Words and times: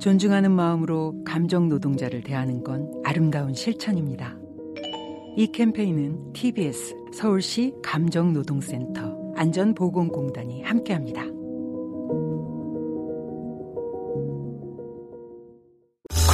존중하는 0.00 0.52
마음으로 0.52 1.14
감정 1.24 1.68
노동자를 1.68 2.22
대하는 2.22 2.62
건 2.62 2.90
아름다운 3.04 3.54
실천입니다. 3.54 4.36
이 5.36 5.46
캠페인은 5.52 6.32
TBS 6.32 6.94
서울시 7.12 7.72
감정노동센터 7.82 9.32
안전보건공단이 9.36 10.62
함께합니다. 10.62 11.22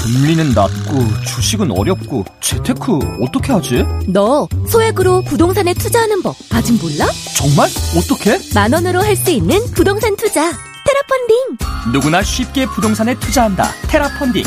금리는 0.05 0.52
낮고 0.55 1.24
주식은 1.27 1.71
어렵고 1.71 2.24
재테크 2.43 2.99
어떻게 3.23 3.52
하지? 3.52 3.85
너 4.12 4.46
소액으로 4.69 5.23
부동산에 5.23 5.73
투자하는 5.73 6.23
법 6.23 6.35
아직 6.52 6.73
몰라? 6.74 7.07
정말? 7.37 7.69
어떻게? 7.96 8.38
만 8.55 8.73
원으로 8.74 9.01
할 9.01 9.16
수 9.16 9.30
있는 9.30 9.59
부동산 9.74 10.15
투자 10.16 10.51
테라펀딩 10.95 11.59
누구나 11.93 12.23
쉽게 12.23 12.66
부동산에 12.66 13.19
투자한다. 13.19 13.69
테라펀딩. 13.89 14.45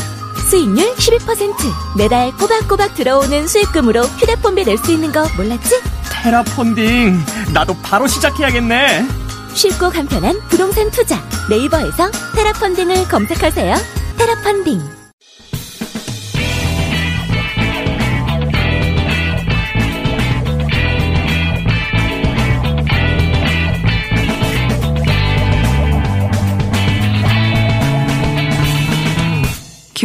수익률 0.50 0.96
12% 0.96 1.98
매달 1.98 2.32
꼬박꼬박 2.38 2.96
들어오는 2.96 3.48
수익금으로 3.48 4.04
휴대폰비 4.04 4.64
낼 4.64 4.78
수 4.78 4.94
있는 4.94 5.12
거 5.12 5.28
몰랐지? 5.36 5.82
테라펀딩. 6.10 7.20
나도 7.54 7.76
바로 7.84 8.08
시작해야겠네. 8.08 9.06
쉽고 9.54 9.90
간편한 9.90 10.40
부동산 10.48 10.90
투자 10.90 11.22
네이버에서 11.50 12.12
테라펀딩을 12.36 13.08
검색하세요 13.10 13.76
테라펀딩 14.18 14.97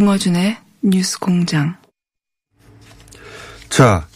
김어준의 0.03 0.57
뉴스 0.83 1.17
공장. 1.21 1.77
자, 3.69 4.09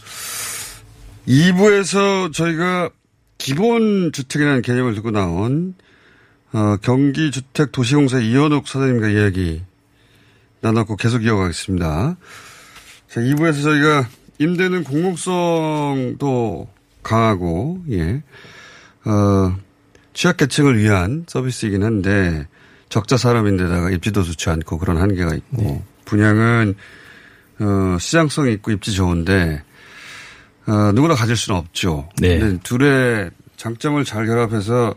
2부에서 1.25 2.33
저희가 2.33 2.89
기본주택이라는 3.37 4.63
개념을 4.63 4.95
두고 4.95 5.11
나온 5.11 5.75
어, 6.51 6.75
경기주택도시공사 6.81 8.19
이현욱 8.19 8.67
사장님과 8.67 9.07
이야기 9.07 9.63
나눴고 10.59 10.97
계속 10.97 11.23
이어가겠습니다. 11.23 12.17
자, 13.07 13.21
2부에서 13.21 13.63
저희가 13.63 14.09
임대는 14.39 14.83
공공성도 14.83 16.67
강하고, 17.01 17.81
예, 17.91 18.23
어, 19.05 19.57
취약계층을 20.13 20.79
위한 20.79 21.23
서비스이긴 21.29 21.83
한데, 21.85 22.45
적자 22.89 23.17
사람인데다가 23.17 23.91
입지도 23.91 24.23
좋지 24.23 24.49
않고 24.49 24.77
그런 24.77 24.97
한계가 24.97 25.35
있고, 25.35 25.61
네. 25.61 25.83
분양은, 26.05 26.75
어, 27.59 27.97
시장성이 27.99 28.53
있고 28.53 28.71
입지 28.71 28.93
좋은데, 28.93 29.63
어, 30.67 30.91
누구나 30.93 31.15
가질 31.15 31.35
수는 31.35 31.59
없죠. 31.59 32.09
네. 32.19 32.39
근데 32.39 32.59
둘의 32.63 33.31
장점을 33.55 34.03
잘 34.03 34.25
결합해서 34.25 34.95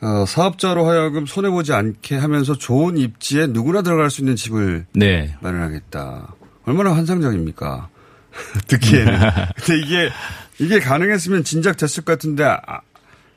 어, 0.00 0.24
사업자로 0.26 0.86
하여금 0.86 1.26
손해 1.26 1.50
보지 1.50 1.72
않게 1.72 2.16
하면서 2.16 2.54
좋은 2.54 2.98
입지에 2.98 3.46
누구나 3.46 3.82
들어갈 3.82 4.10
수 4.10 4.20
있는 4.20 4.36
집을 4.36 4.86
네. 4.92 5.34
마련하겠다. 5.40 6.34
얼마나 6.64 6.94
환상적입니까? 6.94 7.88
듣기에는. 8.68 9.18
근데 9.56 9.80
이게, 9.80 10.10
이게 10.58 10.80
가능했으면 10.80 11.44
진작 11.44 11.76
됐을 11.76 12.04
것 12.04 12.12
같은데, 12.12 12.44
아, 12.44 12.80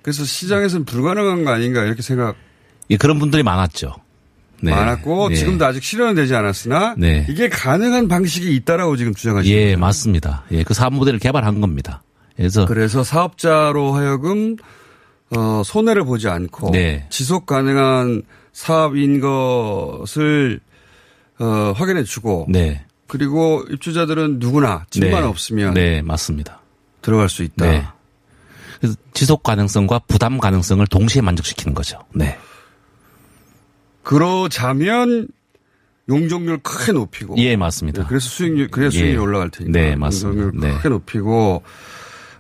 그래서 0.01 0.25
시장에서는 0.25 0.85
불가능한 0.85 1.45
거 1.45 1.51
아닌가 1.51 1.83
이렇게 1.83 2.01
생각. 2.01 2.35
예, 2.89 2.97
그런 2.97 3.19
분들이 3.19 3.43
많았죠. 3.43 3.95
네. 4.61 4.71
많았고, 4.71 5.29
네. 5.29 5.35
지금도 5.35 5.65
아직 5.65 5.83
실현은 5.83 6.15
되지 6.15 6.35
않았으나, 6.35 6.95
네. 6.97 7.25
이게 7.29 7.47
가능한 7.49 8.07
방식이 8.07 8.53
있다라고 8.55 8.97
지금 8.97 9.13
주장하시는 9.13 9.57
예, 9.57 9.75
맞습니다. 9.75 10.43
예, 10.51 10.63
그 10.63 10.73
사업 10.73 10.93
모델을 10.93 11.19
개발한 11.19 11.61
겁니다. 11.61 12.03
그래서. 12.35 12.65
그래서 12.65 13.03
사업자로 13.03 13.93
하여금 13.93 14.55
어, 15.35 15.61
손해를 15.63 16.05
보지 16.05 16.27
않고 16.27 16.71
네. 16.71 17.05
지속 17.09 17.45
가능한 17.45 18.23
사업인 18.53 19.19
것을 19.19 20.59
어, 21.39 21.73
확인해 21.75 22.03
주고 22.03 22.45
네. 22.49 22.85
그리고 23.07 23.63
입주자들은 23.69 24.39
누구나 24.39 24.85
집만 24.89 25.21
네. 25.21 25.27
없으면 25.27 25.73
네, 25.73 26.01
맞습니다. 26.01 26.61
들어갈 27.01 27.29
수 27.29 27.43
있다. 27.43 27.65
네. 27.65 27.85
그래서 28.79 28.95
지속 29.13 29.43
가능성과 29.43 29.99
부담 30.07 30.37
가능성을 30.37 30.85
동시에 30.87 31.21
만족시키는 31.21 31.73
거죠. 31.73 31.99
네. 32.13 32.37
그러자면 34.03 35.27
용적률 36.09 36.59
크게 36.59 36.91
높이고 36.91 37.35
예, 37.37 37.55
맞습니다. 37.55 38.05
그래서 38.07 38.27
수익률 38.27 38.69
그래서 38.69 38.91
수익률이 38.91 39.15
예. 39.15 39.17
올라갈 39.17 39.49
테니까 39.49 39.79
네, 39.79 39.95
맞습니다. 39.95 40.41
용적률 40.41 40.69
네. 40.69 40.77
크게 40.77 40.89
높이고 40.89 41.61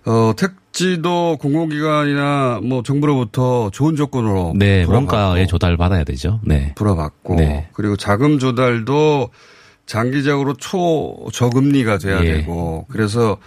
어 0.05 0.33
택지도 0.35 1.37
공공기관이나 1.39 2.61
뭐 2.63 2.81
정부로부터 2.81 3.69
좋은 3.71 3.95
조건으로 3.95 4.53
네, 4.55 4.83
원가에 4.85 5.45
조달 5.45 5.77
받아야 5.77 6.03
되죠. 6.03 6.39
네. 6.43 6.73
불어받고 6.75 7.35
네. 7.35 7.69
그리고 7.73 7.95
자금 7.95 8.39
조달도 8.39 9.29
장기적으로 9.85 10.53
초저금리가 10.53 11.97
돼야 11.99 12.23
예. 12.23 12.33
되고 12.33 12.85
그래서 12.89 13.37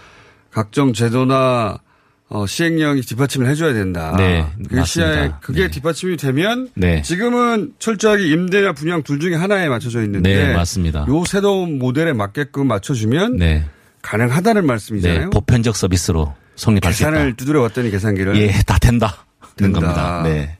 각종 0.51 0.93
제도나 0.93 1.79
어, 2.29 2.47
시행령이 2.47 3.01
뒷받침을 3.01 3.47
해줘야 3.47 3.73
된다. 3.73 4.15
네, 4.17 4.45
그게 4.63 4.77
맞습니다. 4.77 5.13
시행, 5.13 5.33
그게 5.41 5.61
네. 5.63 5.71
뒷받침이 5.71 6.17
되면 6.17 6.69
네. 6.73 7.01
지금은 7.03 7.73
철저하게 7.79 8.27
임대나 8.27 8.73
분양 8.73 9.03
둘 9.03 9.19
중에 9.19 9.35
하나에 9.35 9.69
맞춰져 9.69 10.01
있는데 10.03 10.47
네, 10.47 10.53
맞습니다. 10.53 11.05
요 11.07 11.25
새로운 11.25 11.77
모델에 11.77 12.13
맞게끔 12.13 12.67
맞춰주면 12.67 13.37
네. 13.37 13.65
가능하다는 14.01 14.65
말씀이잖아요. 14.65 15.19
네. 15.19 15.29
보편적 15.29 15.75
서비스로 15.75 16.33
성립할 16.55 16.93
수 16.93 17.03
있다. 17.03 17.11
계산을 17.11 17.35
두드려 17.35 17.61
봤더니 17.61 17.91
계산기를 17.91 18.35
예, 18.37 18.51
다 18.65 18.77
된다. 18.79 19.25
된 19.55 19.71
된다. 19.71 19.79
겁니다. 19.79 20.21
네. 20.23 20.57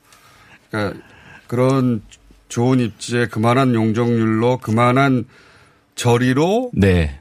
그러니까 0.70 1.00
그런 1.48 2.02
좋은 2.50 2.80
입지에 2.80 3.26
그만한 3.28 3.74
용적률로 3.74 4.58
그만한 4.58 5.26
저리로 5.96 6.72
네. 6.74 7.20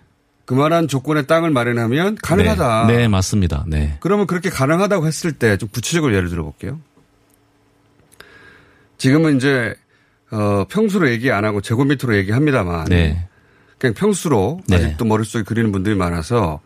그만한 0.52 0.86
조건의 0.86 1.26
땅을 1.26 1.48
마련하면 1.50 2.18
가능하다. 2.22 2.86
네, 2.88 2.96
네, 2.98 3.08
맞습니다. 3.08 3.64
네. 3.66 3.96
그러면 4.00 4.26
그렇게 4.26 4.50
가능하다고 4.50 5.06
했을 5.06 5.32
때 5.32 5.56
좀 5.56 5.70
구체적으로 5.70 6.14
예를 6.14 6.28
들어 6.28 6.42
볼게요. 6.42 6.78
지금은 8.98 9.36
이제 9.36 9.74
어 10.30 10.64
평수로 10.68 11.10
얘기 11.10 11.30
안 11.30 11.44
하고 11.46 11.60
제곱미터로 11.62 12.16
얘기합니다만 12.16 12.84
네. 12.86 13.26
그냥 13.78 13.94
평수로 13.94 14.60
네. 14.68 14.76
아직도 14.76 15.04
머릿속에 15.06 15.42
그리는 15.42 15.72
분들이 15.72 15.94
많아서 15.94 16.60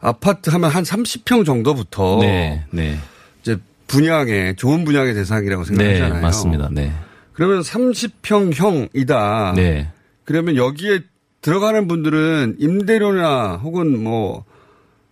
아파트 0.00 0.50
하면 0.50 0.70
한 0.70 0.82
30평 0.82 1.46
정도부터 1.46 2.18
네. 2.20 2.64
네. 2.70 2.98
이제 3.40 3.56
분양의 3.86 4.56
좋은 4.56 4.84
분양의 4.84 5.14
대상이라고 5.14 5.64
네, 5.64 5.68
생각하잖아요. 5.68 6.22
맞습니다. 6.22 6.68
네. 6.70 6.92
그러면 7.32 7.62
30평형이다. 7.62 9.54
네. 9.54 9.90
그러면 10.24 10.56
여기에 10.56 11.00
들어가는 11.42 11.86
분들은 11.88 12.56
임대료나 12.58 13.56
혹은 13.62 14.02
뭐 14.02 14.44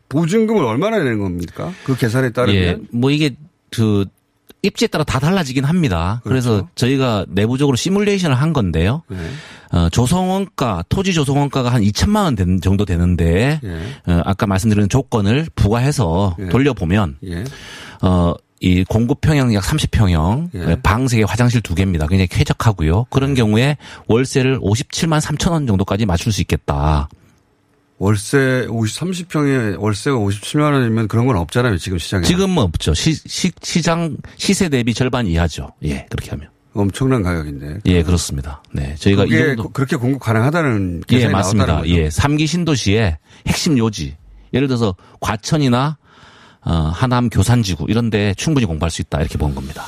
보증금을 0.08 0.64
얼마나 0.64 0.98
내는 0.98 1.20
겁니까? 1.20 1.72
그 1.84 1.96
계산에 1.96 2.30
따르면 2.30 2.62
예. 2.62 2.78
뭐 2.92 3.10
이게 3.10 3.36
그 3.70 4.06
입지에 4.62 4.88
따라 4.88 5.04
다 5.04 5.18
달라지긴 5.18 5.64
합니다. 5.64 6.20
그래서 6.24 6.50
그렇죠. 6.50 6.68
저희가 6.74 7.26
내부적으로 7.28 7.76
시뮬레이션을 7.76 8.36
한 8.36 8.52
건데요. 8.52 9.02
네. 9.08 9.16
어, 9.72 9.88
조성원가, 9.88 10.84
토지 10.88 11.14
조성원가가 11.14 11.72
한 11.72 11.80
2천만 11.82 12.24
원 12.24 12.34
된- 12.34 12.60
정도 12.60 12.84
되는데, 12.84 13.60
예. 13.62 14.12
어, 14.12 14.20
아까 14.26 14.46
말씀드린 14.46 14.88
조건을 14.88 15.46
부과해서 15.54 16.36
예. 16.40 16.48
돌려보면, 16.48 17.16
예. 17.24 17.44
어, 18.02 18.34
이 18.60 18.84
공급 18.84 19.22
평형 19.22 19.54
약 19.54 19.64
30평형, 19.64 20.50
예. 20.54 20.76
방 20.82 21.06
3개, 21.06 21.26
화장실 21.26 21.62
2개입니다. 21.62 22.00
굉장히 22.00 22.26
쾌적하고요. 22.26 23.06
그런 23.08 23.34
경우에 23.34 23.78
월세를 24.06 24.60
57만 24.60 25.18
3천 25.20 25.50
원 25.52 25.66
정도까지 25.66 26.04
맞출 26.04 26.30
수 26.30 26.42
있겠다. 26.42 27.08
월세 27.96 28.66
50, 28.68 29.00
30평에 29.28 29.78
월세가 29.78 30.16
57만 30.16 30.72
원이면 30.72 31.08
그런 31.08 31.26
건 31.26 31.36
없잖아요. 31.36 31.78
지금 31.78 31.98
시장에. 31.98 32.24
지금은 32.24 32.58
없죠. 32.62 32.92
시, 32.94 33.14
시, 33.14 33.50
시장, 33.62 34.16
시세 34.36 34.68
대비 34.68 34.92
절반 34.94 35.26
이하죠. 35.26 35.72
예, 35.84 36.06
그렇게 36.10 36.30
하면. 36.30 36.48
엄청난 36.72 37.22
가격인데. 37.22 37.80
예, 37.86 38.02
그렇습니다. 38.02 38.62
네. 38.72 38.94
저희가 38.98 39.24
이 39.24 39.30
정도 39.30 39.70
그렇게 39.70 39.96
공급 39.96 40.20
가능하다는 40.20 41.02
예, 41.10 41.16
계산이 41.16 41.32
맞습니다. 41.32 41.66
나왔다는 41.66 41.94
거죠. 41.94 42.02
예. 42.02 42.08
3기 42.08 42.46
신도시의 42.46 43.18
핵심 43.46 43.76
요지. 43.78 44.16
예를 44.52 44.68
들어서 44.68 44.94
과천이나 45.20 45.98
어, 46.62 46.72
하남 46.72 47.30
교산지구 47.30 47.86
이런 47.88 48.10
데 48.10 48.34
충분히 48.34 48.66
공부할 48.66 48.90
수 48.90 49.02
있다. 49.02 49.20
이렇게 49.20 49.38
본 49.38 49.54
겁니다. 49.54 49.84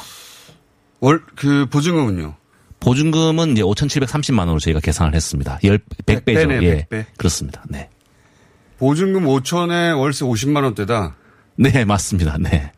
월, 1.01 1.23
그 1.37 1.67
보증금은요? 1.67 2.35
보증금은 2.81 3.53
이제 3.53 3.63
5,730만 3.63 4.41
원으로 4.41 4.59
저희가 4.59 4.81
계산을 4.81 5.15
했습니다. 5.15 5.59
10, 5.63 5.89
100배죠. 6.07 6.07
백배네, 6.07 6.63
예. 6.63 6.75
백배. 6.77 7.07
그렇습니다. 7.17 7.65
네. 7.69 7.89
보증금 8.79 9.25
5천에 9.25 9.99
월세 9.99 10.25
50만 10.25 10.65
원대다. 10.65 11.15
네, 11.57 11.85
맞습니다. 11.85 12.39
네. 12.41 12.73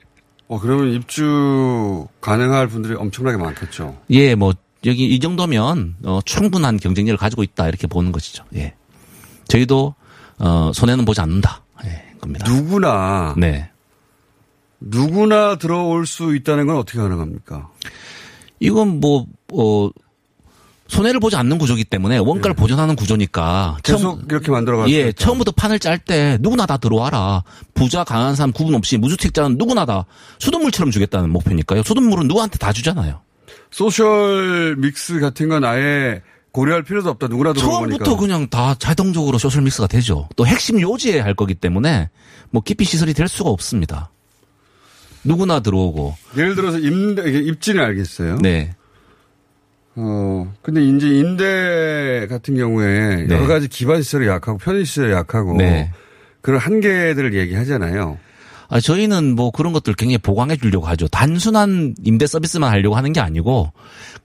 어, 0.49 0.61
그러면 0.61 0.93
입주 0.93 2.07
가능할 2.21 2.69
분들이 2.69 2.95
엄청나게 2.95 3.39
많겠죠. 3.39 3.99
예, 4.11 4.35
뭐 4.35 4.53
여기 4.85 5.07
이 5.07 5.19
정도면 5.19 5.97
어, 6.05 6.21
충분한 6.25 6.77
경쟁력을 6.77 7.17
가지고 7.17 7.43
있다 7.43 7.69
이렇게 7.69 7.87
보는 7.87 8.13
것이죠. 8.13 8.45
예. 8.55 8.75
저희도 9.49 9.95
어, 10.39 10.71
손해는 10.75 11.05
보지 11.07 11.21
않는다. 11.23 11.65
예, 11.87 12.05
겁니다. 12.21 12.51
누구나 12.51 13.35
네. 13.39 13.71
누구나 14.87 15.57
들어올 15.57 16.07
수 16.07 16.35
있다는 16.37 16.67
건 16.67 16.77
어떻게 16.77 16.99
가능합니까? 16.99 17.69
이건 18.61 19.01
뭐 19.01 19.27
어, 19.53 19.91
손해를 20.89 21.19
보지 21.21 21.37
않는 21.37 21.59
구조기 21.59 21.85
때문에 21.85 22.19
원가를 22.19 22.55
보존하는 22.55 22.95
구조니까 22.95 23.79
네. 23.83 23.93
계속 23.93 24.21
이렇게 24.31 24.51
만들어갈 24.51 24.89
수 24.89 24.95
예, 24.95 25.09
있다. 25.09 25.25
처음부터 25.25 25.53
판을 25.53 25.79
짤 25.79 25.99
때 25.99 26.37
누구나 26.41 26.67
다 26.67 26.77
들어와라. 26.77 27.43
부자, 27.75 28.05
강한 28.05 28.37
사람 28.37 28.53
구분 28.53 28.75
없이 28.75 28.99
무주택자는 28.99 29.57
누구나 29.59 29.87
다 29.87 30.05
수돗물처럼 30.39 30.91
주겠다는 30.91 31.31
목표니까요. 31.31 31.83
수돗물은 31.83 32.29
누구한테 32.29 32.59
다 32.59 32.73
주잖아요. 32.73 33.21
social 33.71 34.77
mix 34.79 35.19
같은 35.21 35.49
건 35.49 35.65
아예 35.65 36.23
고려할 36.53 36.85
필요도 36.85 37.11
없다. 37.11 37.27
누구나 37.29 37.53
들어오니까. 37.53 38.05
처음부터 38.05 38.17
그냥 38.17 38.49
다 38.49 38.75
자동적으로 38.79 39.39
social 39.39 39.63
mix가 39.63 39.89
되죠. 39.89 40.29
또 40.37 40.47
핵심 40.47 40.81
요지에 40.81 41.19
할 41.19 41.35
거기 41.35 41.55
때문에 41.55 42.11
뭐 42.51 42.63
기피 42.63 42.85
시설이 42.85 43.15
될 43.15 43.27
수가 43.27 43.51
없습니다. 43.51 44.11
누구나 45.25 45.61
들어오고. 45.61 46.15
예를 46.37 46.55
들어서 46.55 46.79
임대 46.79 47.23
입지는 47.31 47.83
알겠어요. 47.83 48.39
네. 48.39 48.75
어 49.97 50.53
근데 50.63 50.85
이제 50.85 51.07
임대 51.07 52.27
같은 52.29 52.57
경우에 52.57 53.27
네. 53.27 53.35
여러 53.35 53.47
가지 53.47 53.69
기반 53.69 54.03
시설이 54.03 54.27
약하고 54.27 54.59
편의 54.59 54.85
시설이 54.85 55.13
약하고 55.13 55.57
네. 55.57 55.93
그런 56.41 56.59
한계들을 56.61 57.35
얘기하잖아요. 57.35 58.19
아, 58.69 58.81
저희는 58.81 59.35
뭐 59.37 59.51
그런 59.51 59.73
것들 59.73 59.95
굉장히 59.95 60.19
보강해 60.19 60.57
주려고 60.57 60.87
하죠. 60.89 61.07
단순한 61.09 61.95
임대 62.03 62.27
서비스만 62.27 62.71
하려고 62.71 62.97
하는 62.97 63.13
게 63.13 63.21
아니고 63.21 63.73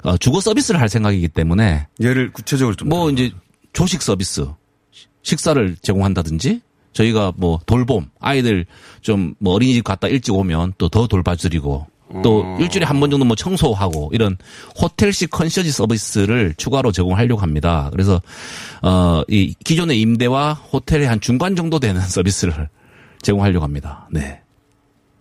어, 0.04 0.18
주거 0.18 0.42
서비스를 0.42 0.80
할 0.80 0.90
생각이기 0.90 1.28
때문에 1.28 1.88
예를 2.00 2.32
구체적으로 2.32 2.76
좀 2.76 2.90
뭐. 2.90 3.10
이제 3.12 3.32
조식 3.74 4.02
서비스 4.02 4.48
식사를 5.22 5.76
제공한다든지 5.82 6.62
저희가 7.00 7.34
뭐 7.38 7.60
돌봄 7.66 8.08
아이들 8.20 8.66
좀 9.02 9.36
뭐 9.40 9.54
어린이집 9.54 9.84
갔다 9.84 10.08
일찍 10.08 10.34
오면 10.34 10.74
또 10.78 10.90
더 10.90 11.08
돌봐드리고 11.08 11.88
또 12.24 12.42
어. 12.44 12.58
일주일에 12.60 12.86
한 12.88 13.00
번 13.00 13.12
정도 13.12 13.24
뭐 13.26 13.36
청소하고 13.36 14.10
이런 14.14 14.36
호텔식 14.82 15.30
컨시어지 15.30 15.72
서비스를 15.72 16.56
추가로 16.58 16.92
제공하려고 16.92 17.42
합니다. 17.42 17.90
그래서 17.92 18.20
어이 18.82 19.54
기존의 19.64 20.00
임대와 20.02 20.54
호텔의 20.54 21.08
한 21.08 21.20
중간 21.22 21.56
정도 21.56 21.80
되는 21.80 22.02
서비스를 22.08 22.68
제공하려고 23.22 23.64
합니다. 23.64 24.08
네. 24.12 24.42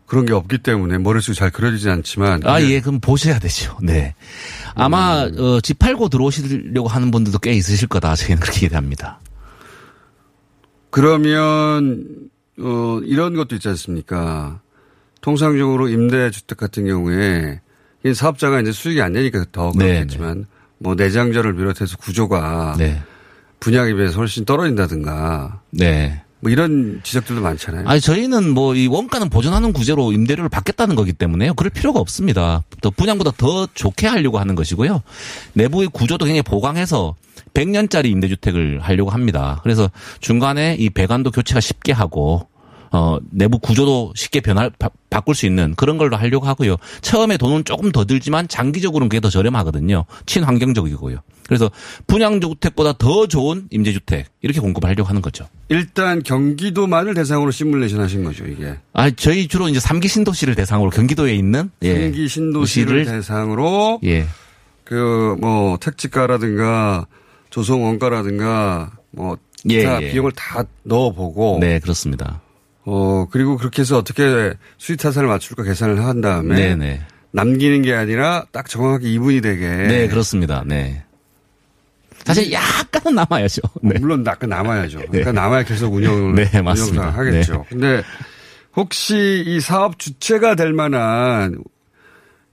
그런 0.07 0.25
게 0.25 0.33
없기 0.33 0.59
때문에 0.59 0.97
머릿속에 0.97 1.35
잘 1.37 1.51
그려지지 1.51 1.91
않지만 1.91 2.41
아, 2.47 2.63
예, 2.63 2.81
그럼 2.81 2.99
보셔야 3.01 3.39
되죠. 3.39 3.77
네. 3.83 4.15
아마, 4.75 5.25
음. 5.25 5.39
어, 5.39 5.61
집 5.61 5.79
팔고 5.79 6.09
들어오시려고 6.09 6.89
하는 6.89 7.11
분들도 7.11 7.39
꽤 7.41 7.53
있으실 7.53 7.89
거다. 7.89 8.17
저희는 8.17 8.41
그렇게 8.41 8.61
기대합니다. 8.61 9.21
그러면 10.91 12.31
어 12.59 13.01
이런 13.05 13.35
것도 13.35 13.55
있지 13.55 13.69
않습니까? 13.69 14.61
통상적으로 15.21 15.89
임대주택 15.89 16.59
같은 16.59 16.87
경우에 16.87 17.61
이 18.05 18.15
사업자가 18.15 18.61
이제 18.61 18.73
수익이 18.73 19.03
안 19.03 19.13
내니까 19.13 19.45
더 19.53 19.73
네, 19.77 19.95
그렇겠지만 19.95 20.47
뭐 20.79 20.95
내장자를 20.95 21.55
비롯해서 21.57 21.97
구조가 21.97 22.77
네. 22.79 23.01
분양에 23.61 23.93
비해서 23.95 24.19
훨씬 24.19 24.45
떨어진다든가 24.45 25.63
네. 25.71 26.23
뭐 26.41 26.51
이런 26.53 27.01
지적들도 27.03 27.43
많잖아요. 27.43 27.89
아니, 27.89 28.01
저희는 28.01 28.51
뭐 28.51 28.75
이 28.75 28.87
원가는 28.87 29.29
보존하는 29.29 29.73
구제로 29.73 30.13
임대료를 30.13 30.49
받겠다는 30.49 30.95
거기 30.95 31.13
때문에요. 31.13 31.55
그럴 31.55 31.71
필요가 31.71 31.99
없습니다. 32.01 32.63
또 32.81 32.91
분양보다 32.91 33.33
더 33.37 33.67
좋게 33.75 34.07
하려고 34.07 34.39
하는 34.39 34.55
것이고요. 34.55 35.03
내부의 35.55 35.89
구조도 35.93 36.27
굉장히 36.27 36.43
보강해서 36.43 37.17
100년짜리 37.55 38.07
임대주택을 38.07 38.81
하려고 38.81 39.11
합니다. 39.11 39.59
그래서 39.63 39.91
중간에 40.21 40.77
이 40.79 40.91
배관도 40.91 41.31
교체가 41.33 41.61
쉽게 41.61 41.93
하고 41.93 42.47
어, 42.91 43.19
내부 43.31 43.59
구조도 43.59 44.13
쉽게 44.15 44.41
변화, 44.41 44.71
바, 44.79 44.89
바꿀 45.11 45.35
수 45.35 45.45
있는 45.47 45.75
그런 45.77 45.99
걸로 45.99 46.17
하려고 46.17 46.47
하고요. 46.47 46.77
처음에 47.03 47.37
돈은 47.37 47.65
조금 47.65 47.91
더 47.93 48.05
들지만 48.05 48.49
장기적으로는 48.49 49.09
그게 49.09 49.21
더 49.21 49.29
저렴하거든요. 49.29 50.05
친환경적이고요. 50.27 51.19
그래서 51.49 51.71
분양주택보다 52.07 52.93
더 52.99 53.27
좋은 53.27 53.67
임대주택 53.71 54.27
이렇게 54.43 54.61
공급하려고 54.61 55.09
하는 55.09 55.23
거죠. 55.23 55.49
일단 55.71 56.23
경기도만을 56.23 57.15
대상으로 57.15 57.51
시뮬레이션 57.51 58.01
하신 58.01 58.23
거죠, 58.23 58.45
이게. 58.47 58.75
아, 58.93 59.11
저희 59.11 59.49
주로 59.49 59.69
이제 59.69 59.81
3기 59.81 60.09
신도시를 60.09 60.55
대상으로 60.55 60.91
경기도에 60.91 61.35
있는 61.35 61.71
예. 61.83 61.95
신기 61.95 62.29
신도시를 62.29 63.05
도시를- 63.05 63.07
대상으로 63.11 64.01
예. 64.05 64.27
그뭐 64.85 65.79
택지가라든가 65.81 67.07
조성 67.51 67.83
원가라든가 67.85 68.93
뭐 69.11 69.37
예, 69.71 69.79
기타 69.81 70.03
예. 70.03 70.11
비용을 70.11 70.33
다 70.33 70.65
넣어보고 70.85 71.59
네, 71.61 71.79
그렇습니다. 71.81 72.41
어 72.85 73.27
그리고 73.31 73.57
그렇게 73.57 73.83
해서 73.83 73.99
어떻게 73.99 74.53
수익 74.79 74.99
타산을 74.99 75.29
맞출까 75.29 75.63
계산을 75.63 76.05
한 76.05 76.21
다음에 76.21 76.55
네, 76.55 76.75
네. 76.77 77.01
남기는 77.33 77.83
게 77.83 77.93
아니라 77.95 78.47
딱 78.53 78.69
정확하게 78.69 79.11
이분이 79.13 79.41
되게 79.43 79.67
네, 79.69 80.09
그렇습니다. 80.09 80.63
네. 80.67 81.05
사실 82.29 82.53
약간은 82.53 83.15
남아야죠. 83.17 83.63
네. 83.83 83.99
물론 83.99 84.25
약간 84.27 84.51
남아야죠. 84.51 85.01
그러니까 85.11 85.33
남아야 85.33 85.63
계속 85.65 85.95
운영을 85.95 86.35
네, 86.35 86.63
맞습니다. 86.63 87.11
하겠죠. 87.11 87.65
근데 87.69 88.03
혹시 88.77 89.43
이 89.47 89.61
사업 89.61 89.99
주체가 89.99 90.55
될 90.55 90.73
만한 90.73 91.59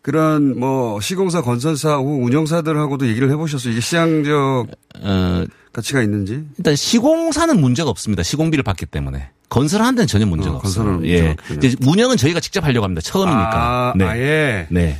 그런 0.02 0.58
뭐 0.60 1.00
시공사 1.02 1.42
건설사 1.42 1.98
운영사들하고도 1.98 3.08
얘기를 3.08 3.30
해보셔서 3.32 3.70
이게 3.70 3.82
시장적 3.82 4.68
어, 5.02 5.44
가치가 5.74 6.02
있는지 6.02 6.44
일단 6.58 6.76
시공사는 6.76 7.60
문제가 7.60 7.90
없습니다. 7.90 8.24
시공비를 8.24 8.64
받기 8.64 8.86
때문에. 8.86 9.30
건설하는 9.50 9.96
데는 9.96 10.08
전혀 10.08 10.26
문제가 10.26 10.56
어, 10.56 10.58
없어요. 10.58 10.86
건설은 10.86 11.10
예. 11.10 11.36
문제가 11.50 11.76
운영은 11.86 12.18
저희가 12.18 12.40
직접 12.40 12.64
하려고 12.64 12.86
합니다. 12.86 13.02
처음이니까. 13.02 13.52
아, 13.54 13.94
네. 13.96 14.06
아예 14.06 14.68
네. 14.70 15.00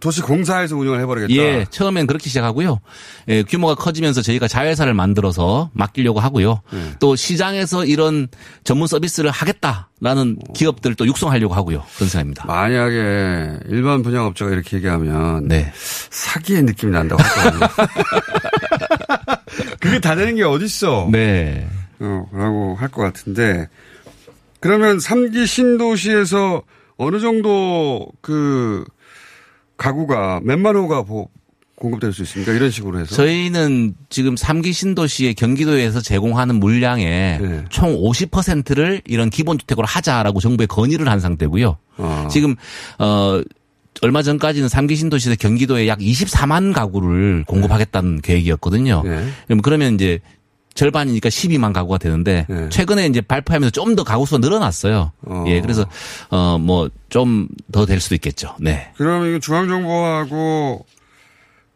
도시 0.00 0.20
공사에서 0.20 0.76
운영을 0.76 1.00
해버리겠다. 1.00 1.32
예, 1.34 1.64
처음엔 1.70 2.06
그렇게 2.06 2.28
시작하고요. 2.28 2.80
예, 3.28 3.42
규모가 3.42 3.74
커지면서 3.74 4.20
저희가 4.20 4.48
자회사를 4.48 4.92
만들어서 4.92 5.70
맡기려고 5.72 6.20
하고요. 6.20 6.60
네. 6.72 6.92
또 7.00 7.16
시장에서 7.16 7.86
이런 7.86 8.28
전문 8.64 8.86
서비스를 8.86 9.30
하겠다라는 9.30 10.38
기업들을 10.54 10.94
또 10.96 11.06
육성하려고 11.06 11.54
하고요. 11.54 11.82
그런 11.96 12.08
생각입니다. 12.10 12.44
만약에 12.46 13.60
일반 13.68 14.02
분양업자가 14.02 14.50
이렇게 14.52 14.76
얘기하면 14.76 15.48
네. 15.48 15.72
사기의 16.10 16.62
느낌이 16.64 16.92
난다고 16.92 17.22
하거든요. 17.22 17.66
그게 19.80 20.00
다 20.00 20.14
되는 20.14 20.36
게 20.36 20.42
어딨어. 20.44 21.08
네. 21.10 21.66
어, 22.00 22.26
라고 22.32 22.74
할 22.76 22.90
것 22.90 23.02
같은데 23.02 23.68
그러면 24.60 24.98
3기 24.98 25.46
신도시에서 25.46 26.62
어느 26.98 27.20
정도 27.20 28.06
그 28.20 28.84
가구가 29.76 30.40
몇만 30.44 30.76
호가 30.76 31.02
보- 31.02 31.28
공급될 31.76 32.12
수 32.14 32.22
있습니까? 32.22 32.52
이런 32.52 32.70
식으로 32.70 32.98
해서. 33.00 33.14
저희는 33.14 33.94
지금 34.08 34.34
3기 34.34 34.72
신도시의 34.72 35.34
경기도에서 35.34 36.00
제공하는 36.00 36.54
물량의 36.54 37.38
네. 37.38 37.64
총 37.68 37.94
50%를 38.00 39.02
이런 39.04 39.28
기본주택으로 39.28 39.86
하자라고 39.86 40.40
정부에 40.40 40.64
건의를 40.66 41.06
한 41.08 41.20
상태고요. 41.20 41.76
어. 41.98 42.28
지금 42.30 42.56
어 42.98 43.42
얼마 44.02 44.22
전까지는 44.22 44.68
3기 44.68 44.96
신도시에서 44.96 45.36
경기도에 45.38 45.86
약 45.88 45.98
24만 45.98 46.72
가구를 46.72 47.44
공급하겠다는 47.46 48.22
계획이었거든요. 48.22 49.02
네. 49.04 49.26
그럼 49.46 49.60
그러면 49.60 49.94
이제 49.94 50.20
절반이니까 50.76 51.28
12만 51.28 51.72
가구가 51.72 51.98
되는데 51.98 52.46
네. 52.48 52.68
최근에 52.68 53.06
이제 53.06 53.20
발표하면서 53.20 53.70
좀 53.72 53.96
더 53.96 54.04
가구 54.04 54.26
수가 54.26 54.38
늘어났어요. 54.38 55.10
어. 55.22 55.44
예, 55.48 55.60
그래서 55.60 55.84
어 56.30 56.58
뭐 56.58 56.88
좀 57.08 57.48
더 57.72 57.86
될 57.86 57.98
수도 58.00 58.14
있겠죠. 58.14 58.54
네. 58.60 58.92
그러면 58.96 59.30
이거 59.30 59.38
중앙정부하고 59.40 60.86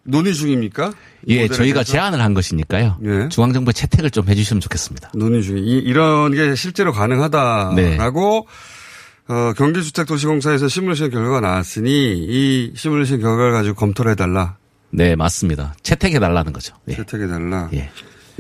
논의 0.05 0.35
중입니까? 0.35 0.93
이 1.27 1.37
예, 1.37 1.49
저희가 1.49 1.75
대해서? 1.83 1.93
제안을 1.93 2.21
한 2.21 2.35
것이니까요. 2.35 2.99
예. 3.05 3.29
중앙정부의 3.29 3.75
채택을 3.75 4.11
좀 4.11 4.29
해주시면 4.29 4.61
좋겠습니다. 4.61 5.11
논의 5.15 5.43
중에 5.43 5.59
이, 5.61 5.79
이런 5.79 6.33
게 6.35 6.55
실제로 6.55 6.93
가능하다라고 6.93 8.47
어, 9.29 9.53
경기주택도시공사에서 9.57 10.69
시뮬레이션 10.69 11.11
결과가 11.11 11.41
나왔으니 11.41 11.91
이 12.19 12.73
시뮬레이션 12.75 13.21
결과를 13.21 13.53
가지고 13.53 13.77
검토를 13.77 14.13
해달라. 14.13 14.57
네, 14.91 15.15
맞습니다. 15.15 15.75
채택해달라는 15.83 16.53
거죠. 16.53 16.75
예. 16.89 16.97
채택해달라. 16.97 17.69
예. 17.75 17.91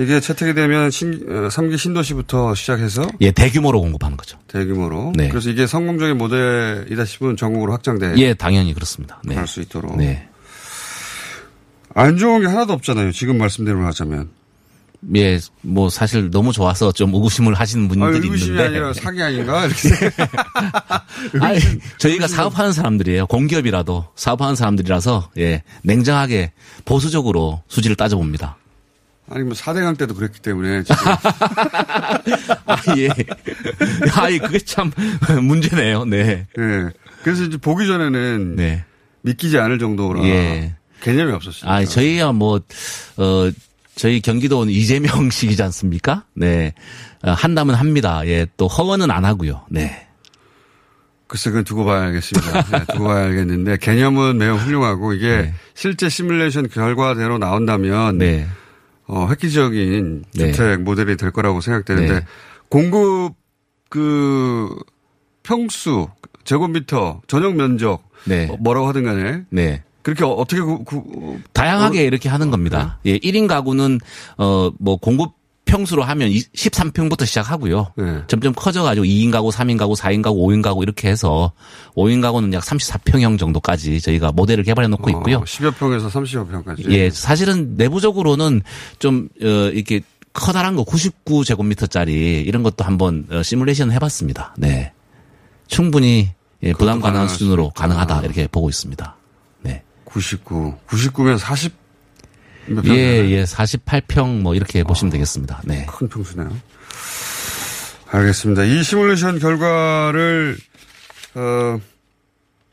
이게 0.00 0.18
채택이 0.18 0.54
되면 0.54 0.90
신, 0.90 1.24
어, 1.28 1.48
3기 1.48 1.76
신도시부터 1.76 2.54
시작해서 2.54 3.06
예, 3.20 3.30
대규모로 3.30 3.80
공급하는 3.80 4.16
거죠. 4.16 4.38
대규모로. 4.48 5.12
네. 5.14 5.28
그래서 5.28 5.50
이게 5.50 5.66
성공적인 5.66 6.16
모델이다 6.16 7.04
싶으면 7.04 7.36
전국으로 7.36 7.72
확장돼 7.72 8.14
예, 8.16 8.32
당연히 8.32 8.72
그렇습니다. 8.72 9.20
네. 9.24 9.34
갈수 9.34 9.60
있도록. 9.60 9.96
네. 9.98 10.26
안 11.94 12.16
좋은 12.16 12.40
게 12.40 12.46
하나도 12.46 12.72
없잖아요. 12.72 13.12
지금 13.12 13.36
말씀대로 13.38 13.84
하자면. 13.86 14.30
예, 15.16 15.38
뭐 15.62 15.88
사실 15.88 16.30
너무 16.30 16.52
좋아서 16.52 16.92
좀 16.92 17.14
의구심을 17.14 17.54
하시는 17.54 17.86
아, 17.86 17.88
분들이 17.88 18.22
의구심이 18.24 18.50
있는데. 18.50 18.68
아니라 18.68 18.92
사기 18.94 19.22
아닌가? 19.22 19.66
이렇게. 19.66 20.10
아니, 21.40 21.58
저희가 21.98 22.26
사업하는 22.26 22.72
사람들이에요. 22.72 23.26
공기업이라도 23.26 24.08
사업하는 24.14 24.54
사람들이라서 24.56 25.30
예, 25.38 25.62
냉정하게 25.82 26.52
보수적으로 26.84 27.62
수지를 27.68 27.96
따져봅니다. 27.96 28.56
아니, 29.30 29.44
뭐 29.44 29.52
4대강 29.54 29.96
때도 29.96 30.14
그랬기 30.14 30.40
때문에. 30.40 30.82
아, 32.66 32.76
예. 32.96 33.08
아이, 34.14 34.38
그게 34.38 34.58
참 34.58 34.90
문제네요. 35.42 36.04
네. 36.04 36.46
네. 36.56 36.88
그래서 37.22 37.44
이제 37.44 37.56
보기 37.56 37.86
전에는 37.86 38.56
네. 38.56 38.84
믿기지 39.22 39.58
않을 39.58 39.78
정도로 39.78 40.24
예. 40.26 40.74
개념이 41.02 41.32
없었어요. 41.32 41.70
아, 41.70 41.84
저희야 41.84 42.32
뭐, 42.32 42.60
어, 43.16 43.50
저희 43.94 44.20
경기도는 44.20 44.72
이재명식이지 44.72 45.62
않습니까? 45.64 46.24
네. 46.34 46.74
어, 47.22 47.30
한다면 47.30 47.76
합니다. 47.76 48.22
예, 48.26 48.46
또 48.56 48.66
허언은 48.66 49.10
안 49.10 49.24
하고요. 49.24 49.64
네. 49.70 50.06
글쎄, 51.28 51.50
그건 51.50 51.62
두고 51.62 51.84
봐야겠습니다. 51.84 52.62
네, 52.78 52.84
두고 52.92 53.04
봐야겠는데, 53.04 53.76
개념은 53.76 54.38
매우 54.38 54.56
훌륭하고, 54.56 55.12
이게 55.12 55.28
네. 55.42 55.54
실제 55.74 56.08
시뮬레이션 56.08 56.68
결과대로 56.68 57.38
나온다면, 57.38 58.18
네. 58.18 58.48
어, 59.12 59.26
획기적인 59.28 60.24
네. 60.36 60.52
주택 60.52 60.82
모델이 60.82 61.16
될 61.16 61.32
거라고 61.32 61.60
생각되는데, 61.60 62.12
네. 62.20 62.26
공급, 62.68 63.34
그, 63.88 64.68
평수, 65.42 66.08
제곱미터, 66.44 67.20
전용 67.26 67.56
면적, 67.56 68.02
네. 68.24 68.48
어, 68.48 68.56
뭐라고 68.60 68.86
하든 68.88 69.02
간에, 69.02 69.42
네. 69.50 69.82
그렇게 70.02 70.24
어- 70.24 70.28
어떻게 70.30 70.60
구, 70.62 70.84
구, 70.84 71.38
다양하게 71.52 72.04
이렇게 72.04 72.28
하는 72.28 72.50
겁니다. 72.50 73.00
예, 73.04 73.18
1인 73.18 73.46
가구는 73.48 73.98
어 74.38 74.70
뭐 74.78 74.96
공급 74.96 75.32
평수로 75.70 76.02
하면 76.02 76.30
13평부터 76.30 77.24
시작하고요. 77.26 77.92
네. 77.96 78.22
점점 78.26 78.52
커져가지고 78.52 79.06
2인 79.06 79.30
가구, 79.30 79.50
3인 79.50 79.78
가구, 79.78 79.94
4인 79.94 80.20
가구, 80.22 80.38
5인 80.46 80.62
가구 80.62 80.82
이렇게 80.82 81.08
해서 81.08 81.52
5인 81.94 82.20
가구는 82.20 82.52
약 82.54 82.64
34평형 82.64 83.38
정도까지 83.38 84.00
저희가 84.00 84.32
모델을 84.32 84.64
개발해 84.64 84.88
놓고 84.88 85.10
있고요. 85.10 85.38
어, 85.38 85.44
10여 85.44 85.76
평에서 85.76 86.08
30여 86.08 86.50
평까지. 86.50 86.84
예, 86.88 87.10
사실은 87.10 87.76
내부적으로는 87.76 88.62
좀 88.98 89.28
어, 89.42 89.46
이렇게 89.46 90.00
커다란 90.32 90.74
거 90.74 90.84
99제곱미터짜리 90.84 92.46
이런 92.46 92.62
것도 92.62 92.84
한번 92.84 93.26
어, 93.30 93.42
시뮬레이션 93.42 93.92
해봤습니다. 93.92 94.54
네, 94.58 94.92
충분히 95.68 96.30
예, 96.62 96.72
부담 96.72 97.00
가능한 97.00 97.28
수 97.28 97.34
수준으로. 97.34 97.70
가능하다 97.70 98.22
이렇게 98.22 98.46
보고 98.48 98.68
있습니다. 98.68 99.16
네. 99.62 99.82
99. 100.04 100.74
99면 100.88 101.38
40. 101.38 101.79
예, 102.86 103.28
예, 103.30 103.44
48평 103.44 104.40
뭐 104.40 104.54
이렇게 104.54 104.82
보시면 104.82 105.10
되겠습니다. 105.10 105.62
네. 105.64 105.86
큰 105.86 106.08
평수네요. 106.08 106.50
알겠습니다. 108.06 108.64
이 108.64 108.82
시뮬레이션 108.82 109.38
결과를 109.38 110.56
어, 111.34 111.80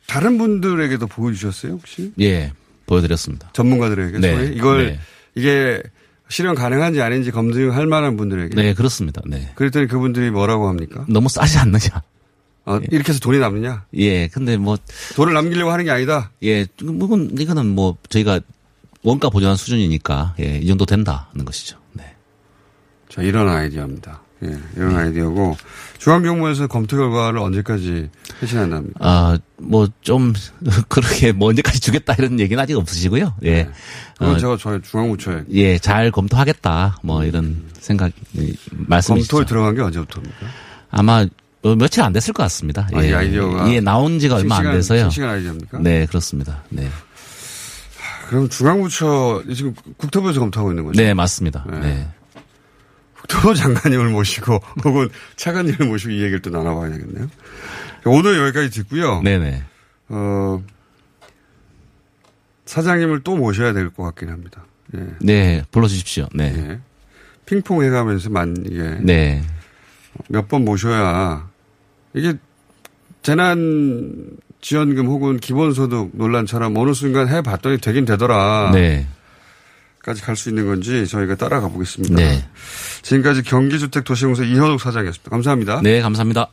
다른 0.08 0.38
분들에게도 0.38 1.08
보여주셨어요 1.08 1.74
혹시 1.74 2.12
예, 2.20 2.52
보여드렸습니다. 2.86 3.50
전문가들에게 3.54 4.20
네, 4.20 4.36
소위 4.36 4.56
이걸 4.56 4.88
네. 4.88 5.00
이게 5.36 5.82
실현 6.30 6.56
가능한지 6.56 7.02
아닌지 7.02 7.32
검증할 7.32 7.86
만한 7.88 8.18
분들에게 8.18 8.56
네, 8.56 8.74
그렇습니다. 8.74 9.22
네. 9.26 9.52
그랬더니 9.56 9.88
그분들이 9.88 10.32
뭐라고 10.32 10.68
합니까? 10.68 11.06
너무 11.08 11.30
싸지 11.30 11.58
않느냐. 11.60 12.02
아, 12.66 12.82
이렇게 12.92 13.10
해서 13.10 13.20
돈이 13.22 13.40
남느냐? 13.40 13.86
예, 13.96 14.28
근데 14.28 14.58
뭐, 14.58 14.78
돈을 15.16 15.34
남기려고 15.34 15.72
하는 15.72 15.86
게 15.86 15.92
아니다. 15.92 16.32
예, 16.44 16.68
이건, 16.82 17.32
이거는 17.40 17.66
뭐, 17.66 17.96
저희가 18.10 18.42
원가 19.04 19.30
보존한 19.30 19.56
수준이니까, 19.56 20.36
예, 20.40 20.58
이 20.58 20.68
정도 20.68 20.86
된다는 20.86 21.46
것이죠. 21.46 21.78
네. 21.94 22.04
자 23.10 23.22
이런 23.22 23.48
아이디어입니다. 23.48 24.22
예, 24.44 24.56
이런 24.76 24.90
네. 24.90 24.96
아이디어고 24.96 25.58
중앙정부에서 25.98 26.68
검토 26.68 26.96
결과를 26.98 27.40
언제까지 27.40 28.10
회신한답니까? 28.42 29.00
아, 29.00 29.38
뭐, 29.58 29.88
좀, 30.02 30.34
그렇게 30.90 31.32
뭐 31.32 31.50
언제까지 31.50 31.80
주겠다 31.80 32.14
이런 32.20 32.40
얘기는 32.40 32.62
아직 32.62 32.76
없으시고요. 32.78 33.34
예. 33.44 33.64
네. 33.64 33.70
그건 34.18 34.36
어, 34.36 34.38
제가 34.38 34.58
저희 34.58 34.82
중앙부처에 34.82 35.46
예, 35.52 35.80
잘 35.80 36.12
검토하겠다. 36.12 37.00
뭐 37.04 37.24
이런 37.24 37.64
생각, 37.80 38.12
말씀이시죠. 38.70 39.38
검토에 39.38 39.48
들어간 39.48 39.76
게 39.76 39.82
언제부터입니까? 39.82 40.46
아마 40.92 41.26
뭐 41.62 41.76
며칠 41.76 42.04
안 42.04 42.14
됐을 42.14 42.34
것 42.34 42.44
같습니다. 42.44 42.88
아, 42.94 43.04
이 43.04 43.14
아이디어가 43.14 43.72
예, 43.74 43.80
나온 43.80 44.20
지가 44.20 44.36
얼마 44.36 44.58
안 44.58 44.72
돼서요. 44.72 45.04
싱싱한 45.10 45.30
아이디어입니까? 45.36 45.80
네, 45.80 46.06
그렇습니다. 46.06 46.64
네. 46.70 46.88
그럼 48.30 48.50
중앙부처 48.50 49.44
지금 49.56 49.74
국토부에서 49.98 50.40
검토하고 50.40 50.72
있는 50.72 50.84
거죠? 50.86 51.02
네, 51.02 51.14
맞습니다. 51.14 51.66
네. 51.70 51.80
네. 51.80 52.08
국토부 53.14 53.56
장관님을 53.56 54.10
모시고 54.10 54.60
혹은 54.86 55.10
차관님을 55.36 55.88
모시고 55.88 56.12
이 56.12 56.22
얘기를 56.22 56.42
또 56.42 56.50
나눠봐야겠네요. 56.50 57.28
오늘 58.06 58.38
여기까지 58.40 58.70
듣고요. 58.70 59.22
네네. 59.22 59.64
어, 60.10 60.64
사장님을 62.66 63.22
또 63.24 63.36
모셔야 63.36 63.74
될 63.74 63.90
것 63.92 64.04
같긴 64.04 64.30
합니다. 64.30 64.64
예. 64.96 65.06
네, 65.20 65.64
불러주십시오. 65.72 66.28
네. 66.34 66.54
예. 66.56 66.80
핑퐁 67.46 67.84
해가면서 67.84 68.30
만, 68.30 68.56
이게 68.66 68.98
네. 69.02 69.44
몇 70.30 70.48
번 70.48 70.66
모셔야 70.66 71.48
이게 72.14 72.34
재난 73.22 74.38
지원금 74.62 75.08
혹은 75.08 75.38
기본소득 75.40 76.12
논란처럼 76.14 76.76
어느 76.78 76.94
순간 76.94 77.30
해봤더니 77.30 77.78
되긴 77.80 78.06
되더라. 78.06 78.72
네. 78.74 79.08
까지 80.04 80.22
갈 80.22 80.36
수 80.36 80.50
있는 80.50 80.66
건지 80.68 81.06
저희가 81.06 81.36
따라가 81.36 81.68
보겠습니다. 81.68 82.16
네. 82.16 82.46
지금까지 83.02 83.44
경기주택도시공사 83.44 84.44
이현욱 84.44 84.80
사장이었습니다. 84.80 85.30
감사합니다. 85.30 85.82
네, 85.84 86.02
감사합니다. 86.02 86.50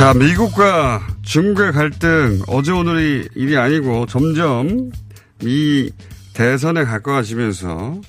자, 0.00 0.14
미국과 0.14 1.06
중국의 1.20 1.72
갈등 1.72 2.40
어제 2.48 2.72
오늘이 2.72 3.28
일이 3.34 3.58
아니고 3.58 4.06
점점 4.06 4.90
이 5.42 5.92
대선에 6.32 6.84
가까워지면서 6.84 8.00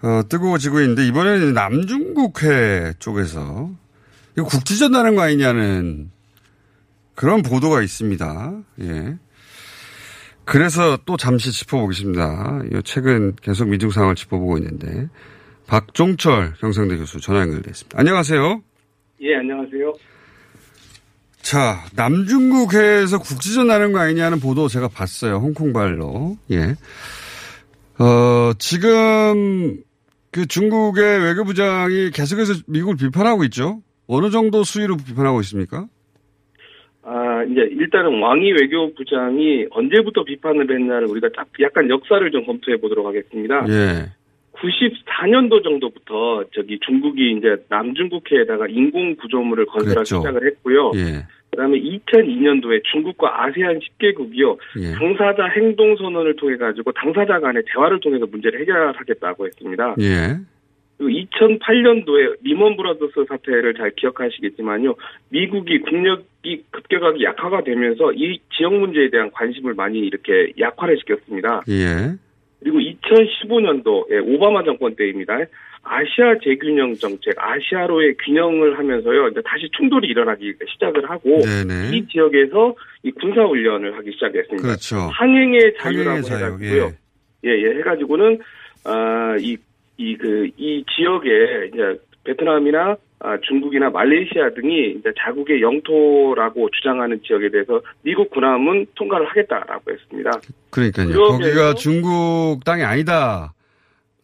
어, 0.00 0.22
뜨거워지고 0.30 0.80
있는데 0.80 1.06
이번에는 1.06 1.52
남중국해 1.52 2.94
쪽에서 3.00 3.70
이거 4.38 4.46
국지전 4.46 4.92
나는 4.92 5.14
거 5.14 5.20
아니냐는 5.20 6.10
그런 7.14 7.42
보도가 7.42 7.82
있습니다. 7.82 8.58
예. 8.80 9.18
그래서 10.46 10.96
또 11.04 11.18
잠시 11.18 11.52
짚어보겠습니다. 11.52 12.62
이 12.72 12.80
최근 12.82 13.36
계속 13.42 13.68
미중 13.68 13.90
상황을 13.90 14.14
짚어보고 14.14 14.56
있는데 14.56 15.10
박종철 15.66 16.54
경상대 16.58 16.96
교수 16.96 17.20
전화 17.20 17.42
연결돼 17.42 17.72
있습니다. 17.72 17.98
안녕하세요. 17.98 18.62
예, 19.20 19.36
안녕하세요. 19.36 19.92
자, 21.48 21.78
남중국 21.96 22.74
해에서 22.74 23.18
국지전 23.18 23.68
나는 23.68 23.92
거 23.92 24.00
아니냐는 24.00 24.38
보도 24.38 24.68
제가 24.68 24.88
봤어요. 24.88 25.36
홍콩발로. 25.36 26.36
예. 26.50 26.74
어, 27.98 28.52
지금 28.58 29.78
그 30.30 30.46
중국의 30.46 31.24
외교부장이 31.24 32.10
계속해서 32.10 32.52
미국을 32.66 32.96
비판하고 32.98 33.44
있죠. 33.44 33.80
어느 34.06 34.28
정도 34.28 34.62
수위로 34.62 34.98
비판하고 34.98 35.40
있습니까? 35.40 35.86
아, 37.02 37.42
이제 37.44 37.62
일단은 37.62 38.20
왕이 38.20 38.52
외교부장이 38.52 39.68
언제부터 39.70 40.24
비판을 40.24 40.70
했나를 40.70 41.06
우리가 41.08 41.30
딱 41.34 41.48
약간 41.62 41.88
역사를 41.88 42.30
좀 42.30 42.44
검토해 42.44 42.76
보도록 42.76 43.06
하겠습니다. 43.06 43.64
예. 43.70 44.12
94년도 44.52 45.62
정도부터 45.64 46.44
저기 46.54 46.78
중국이 46.84 47.38
이제 47.38 47.56
남중국해에다가 47.70 48.66
인공 48.68 49.16
구조물을 49.16 49.64
건설하기. 49.64 50.04
시작을 50.04 50.46
했고요. 50.46 50.92
예. 50.96 51.24
그다음에 51.50 51.78
2002년도에 51.80 52.82
중국과 52.84 53.44
아세안 53.44 53.80
10개국이요. 53.80 54.58
예. 54.80 54.92
당사자 54.92 55.46
행동 55.46 55.96
선언을 55.96 56.36
통해 56.36 56.56
가지고 56.56 56.92
당사자 56.92 57.40
간의 57.40 57.62
대화를 57.66 58.00
통해서 58.00 58.26
문제를 58.26 58.60
해결하겠다고 58.60 59.46
했습니다. 59.46 59.96
예. 60.00 60.36
그리고 60.98 61.26
2008년도에 61.30 62.38
리먼 62.42 62.76
브라더스 62.76 63.24
사태를 63.28 63.74
잘 63.74 63.92
기억하시겠지만요. 63.96 64.94
미국이 65.30 65.78
국력이 65.80 66.64
급격하게 66.70 67.24
약화가 67.24 67.62
되면서 67.62 68.12
이 68.12 68.40
지역 68.56 68.74
문제에 68.74 69.08
대한 69.08 69.30
관심을 69.30 69.74
많이 69.74 70.00
이렇게 70.00 70.52
약화를 70.58 70.98
시켰습니다. 70.98 71.62
예. 71.68 72.14
그리고 72.60 72.78
2015년도 72.78 74.34
오바마 74.34 74.64
정권 74.64 74.96
때입니다. 74.96 75.38
아시아 75.82 76.34
재균형 76.42 76.94
정책, 76.94 77.34
아시아로의 77.38 78.16
균형을 78.24 78.78
하면서요. 78.78 79.28
이제 79.28 79.40
다시 79.44 79.68
충돌이 79.76 80.08
일어나기 80.08 80.52
시작을 80.72 81.08
하고 81.08 81.40
네네. 81.40 81.96
이 81.96 82.06
지역에서 82.08 82.74
이 83.02 83.10
군사 83.12 83.42
훈련을 83.42 83.96
하기 83.96 84.12
시작했습니다. 84.12 84.62
그렇죠. 84.62 84.96
항행의 84.96 85.74
자유라고 85.80 86.22
자유, 86.22 86.44
해가지고요. 86.44 86.92
예, 87.44 87.50
예, 87.50 87.78
해가지고는 87.78 88.38
아 88.84 89.36
이 89.38 89.56
이 89.98 90.16
그 90.16 90.48
이 90.56 90.84
지역에 90.96 91.28
이제 91.72 92.00
베트남이나 92.24 92.96
아, 93.20 93.36
중국이나 93.48 93.90
말레이시아 93.90 94.50
등이 94.50 94.90
이제 95.00 95.10
자국의 95.18 95.60
영토라고 95.60 96.70
주장하는 96.70 97.20
지역에 97.26 97.48
대해서 97.50 97.80
미국 98.02 98.30
군함은 98.30 98.86
통과를 98.94 99.26
하겠다라고 99.26 99.90
했습니다. 99.90 100.30
그러니까요. 100.70 101.12
거기가 101.14 101.74
중국 101.74 102.60
땅이 102.64 102.84
아니다. 102.84 103.52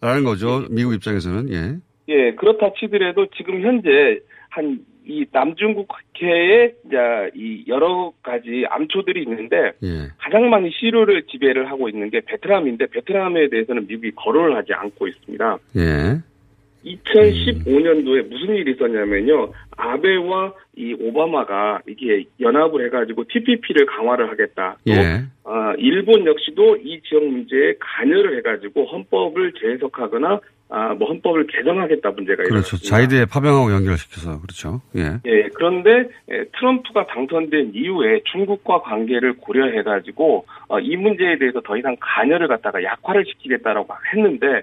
라는 0.01 0.25
거죠. 0.25 0.67
미국 0.71 0.95
입장에서는. 0.95 1.53
예. 1.53 1.77
예, 2.09 2.35
그렇다 2.35 2.73
치더라도 2.79 3.27
지금 3.37 3.63
현재 3.63 4.21
한 4.51 4.85
이 5.07 5.27
남중국 5.31 5.89
해에 6.23 6.73
이제 6.87 6.97
이 7.35 7.65
여러 7.69 8.13
가지 8.23 8.65
암초들이 8.71 9.23
있는데 9.25 9.73
예. 9.83 10.09
가장 10.19 10.49
많이 10.49 10.71
시료를 10.71 11.25
지배를 11.27 11.71
하고 11.71 11.89
있는 11.91 12.09
게 12.09 12.21
베트남인데 12.21 12.87
베트남에 12.87 13.51
대해서는 13.51 13.87
미국이 13.87 14.13
거론을 14.13 14.57
하지 14.57 14.73
않고 14.73 15.07
있습니다. 15.07 15.59
예. 15.77 16.21
2015년도에 16.85 18.29
무슨 18.29 18.55
일이 18.57 18.73
있었냐면요. 18.73 19.53
아베와 19.76 20.53
이 20.76 20.95
오바마가 21.00 21.81
이게 21.88 22.25
연합을 22.41 22.87
해가지고 22.87 23.25
TPP를 23.29 23.87
강화를 23.87 24.31
하겠다. 24.31 24.76
또 24.87 24.93
예. 24.93 25.23
아, 25.45 25.75
일본 25.79 26.26
역시도 26.26 26.76
이 26.76 27.00
지역 27.09 27.25
문제에 27.25 27.75
관여를 27.81 28.38
해가지고 28.38 28.87
헌법을 28.87 29.53
재해석하거나 29.61 30.41
아, 30.71 30.95
뭐 30.95 31.09
헌법을 31.09 31.47
개정하겠다 31.47 32.11
문제가 32.11 32.43
그렇죠. 32.43 32.76
일어났습니다. 32.76 32.88
자이드에 32.88 33.26
파병하고 33.26 33.73
연결시켜서. 33.73 34.41
그렇죠. 34.41 34.81
예. 34.97 35.21
예, 35.26 35.49
그런데 35.55 36.09
예, 36.31 36.45
트럼프가 36.59 37.07
당선된 37.07 37.73
이후에 37.75 38.23
중국과 38.33 38.81
관계를 38.81 39.35
고려해가지고 39.37 40.47
어, 40.69 40.81
이 40.81 40.97
문제에 40.97 41.38
대해서 41.38 41.61
더 41.61 41.76
이상 41.76 41.97
관여를 42.00 42.49
갖다가 42.49 42.83
약화를 42.83 43.25
시키겠다라고 43.26 43.87
막 43.87 44.00
했는데 44.12 44.62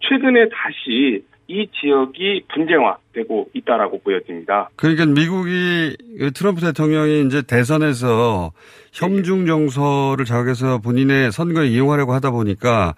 최근에 0.00 0.48
다시 0.50 1.24
이 1.50 1.66
지역이 1.80 2.44
분쟁화되고 2.52 3.48
있다라고 3.54 4.00
보여집니다. 4.02 4.68
그러니까 4.76 5.06
미국이 5.06 5.96
트럼프 6.34 6.60
대통령이 6.60 7.24
이제 7.26 7.40
대선에서 7.40 8.52
혐중 8.92 9.46
정서를 9.46 10.26
자극해서 10.26 10.78
본인의 10.78 11.32
선거에 11.32 11.68
이용하려고 11.68 12.12
하다 12.12 12.32
보니까 12.32 12.94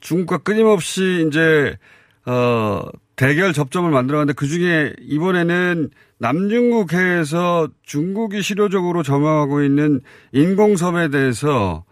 중국과 0.00 0.38
끊임없이 0.38 1.26
이제 1.28 1.76
어 2.24 2.80
대결 3.16 3.52
접점을 3.52 3.90
만들어갔는데 3.90 4.34
그 4.34 4.46
중에 4.46 4.94
이번에는 5.00 5.90
남중국해에서 6.20 7.68
중국이 7.82 8.40
실효적으로 8.40 9.02
점유하고 9.02 9.62
있는 9.62 10.00
인공섬에 10.32 11.08
대해서 11.08 11.84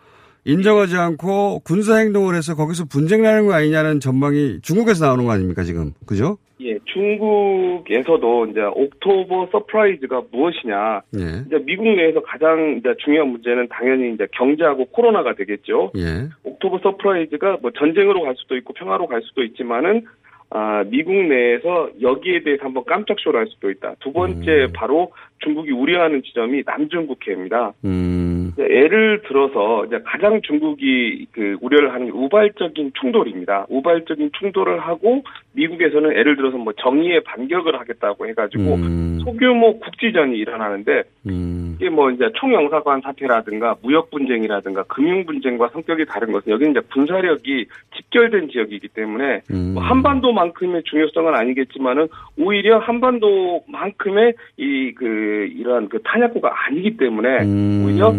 인정하지 0.48 0.96
않고 0.96 1.60
군사 1.60 1.98
행동을 1.98 2.34
해서 2.34 2.56
거기서 2.56 2.86
분쟁 2.86 3.22
나는 3.22 3.46
거 3.46 3.52
아니냐는 3.52 4.00
전망이 4.00 4.60
중국에서 4.62 5.04
나오는 5.04 5.26
거 5.26 5.32
아닙니까 5.32 5.62
지금 5.62 5.92
그죠? 6.06 6.38
예, 6.62 6.78
중국에서도 6.86 8.46
이제 8.46 8.60
October 8.62 9.50
surprise가 9.52 10.22
무엇이냐. 10.32 11.02
예. 11.18 11.44
이제 11.46 11.64
미국 11.64 11.84
내에서 11.84 12.22
가장 12.22 12.76
이제 12.78 12.94
중요한 13.04 13.28
문제는 13.28 13.68
당연히 13.68 14.14
이제 14.14 14.26
경제하고 14.32 14.86
코로나가 14.86 15.34
되겠죠. 15.34 15.92
예. 15.96 16.28
October 16.42 16.80
surprise가 16.82 17.58
뭐 17.60 17.70
전쟁으로 17.78 18.22
갈 18.22 18.34
수도 18.38 18.56
있고 18.56 18.72
평화로 18.72 19.06
갈 19.06 19.20
수도 19.22 19.44
있지만은 19.44 20.06
아, 20.50 20.82
미국 20.86 21.12
내에서 21.12 21.90
여기에 22.00 22.42
대해서 22.42 22.64
한번 22.64 22.84
깜짝 22.86 23.18
쇼를 23.20 23.40
할 23.40 23.46
수도 23.48 23.70
있다. 23.70 23.96
두 24.00 24.12
번째 24.12 24.50
음. 24.50 24.72
바로 24.74 25.12
중국이 25.40 25.70
우려하는 25.72 26.22
지점이 26.22 26.62
남중국해입니다. 26.64 27.74
음. 27.84 28.27
예를 28.58 29.22
들어서 29.22 29.84
이제 29.84 30.00
가장 30.04 30.40
중국이 30.42 31.26
그 31.32 31.56
우려를 31.60 31.92
하는 31.92 32.06
게 32.06 32.12
우발적인 32.12 32.92
충돌입니다. 33.00 33.66
우발적인 33.68 34.30
충돌을 34.38 34.80
하고 34.80 35.22
미국에서는 35.58 36.16
예를 36.16 36.36
들어서 36.36 36.58
뭐 36.58 36.72
정의의 36.74 37.22
반격을 37.24 37.78
하겠다고 37.80 38.28
해가지고 38.28 38.74
음. 38.74 39.18
소규모 39.24 39.78
국지전이 39.78 40.36
일어나는데 40.36 41.04
음. 41.26 41.76
이게 41.78 41.90
뭐 41.90 42.10
이제 42.10 42.28
총영사관 42.34 43.00
사태라든가 43.02 43.76
무역 43.82 44.10
분쟁이라든가 44.10 44.84
금융 44.84 45.24
분쟁과 45.24 45.70
성격이 45.72 46.06
다른 46.06 46.32
것은 46.32 46.52
여기는 46.52 46.72
이제 46.72 46.80
군사력이 46.92 47.66
집결된 47.96 48.48
지역이기 48.50 48.88
때문에 48.88 49.42
음. 49.50 49.72
뭐 49.74 49.82
한반도만큼의 49.82 50.82
중요성은 50.84 51.34
아니겠지만은 51.34 52.08
오히려 52.36 52.78
한반도만큼의 52.78 54.34
이 54.58 54.88
그 54.98 55.48
이러한 55.54 55.88
그 55.88 56.00
탄약고가 56.02 56.50
아니기 56.66 56.96
때문에 56.96 57.44
음. 57.44 57.84
오히려 57.86 58.12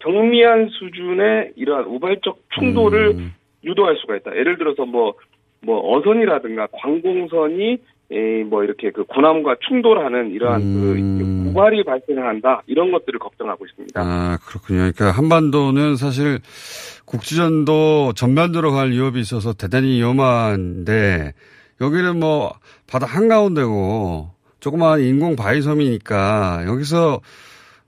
경미한 0.00 0.68
수준의 0.68 1.52
이러한 1.56 1.84
우발적 1.84 2.38
충돌을 2.54 3.14
음. 3.16 3.34
유도할 3.64 3.96
수가 3.96 4.16
있다. 4.16 4.36
예를 4.36 4.58
들어서 4.58 4.84
뭐, 4.84 5.14
뭐, 5.64 5.96
어선이라든가 5.96 6.68
관공선이, 6.72 7.78
에, 8.10 8.44
뭐, 8.44 8.64
이렇게 8.64 8.90
그 8.90 9.04
군함과 9.04 9.56
충돌하는 9.66 10.30
이러한 10.32 10.60
음. 10.60 11.18
그 11.44 11.50
우발이 11.50 11.84
발생한다. 11.84 12.62
이런 12.66 12.90
것들을 12.92 13.18
걱정하고 13.18 13.64
있습니다. 13.66 14.00
아, 14.00 14.38
그렇군요. 14.46 14.78
그러니까 14.78 15.10
한반도는 15.10 15.96
사실 15.96 16.38
국지전도 17.04 18.12
전면으로 18.14 18.72
갈 18.72 18.90
위협이 18.90 19.20
있어서 19.20 19.52
대단히 19.52 19.98
위험한데 19.98 21.32
여기는 21.80 22.18
뭐 22.18 22.52
바다 22.86 23.06
한가운데고 23.06 24.30
조그마한 24.60 25.00
인공 25.00 25.36
바위섬이니까 25.36 26.64
여기서 26.66 27.20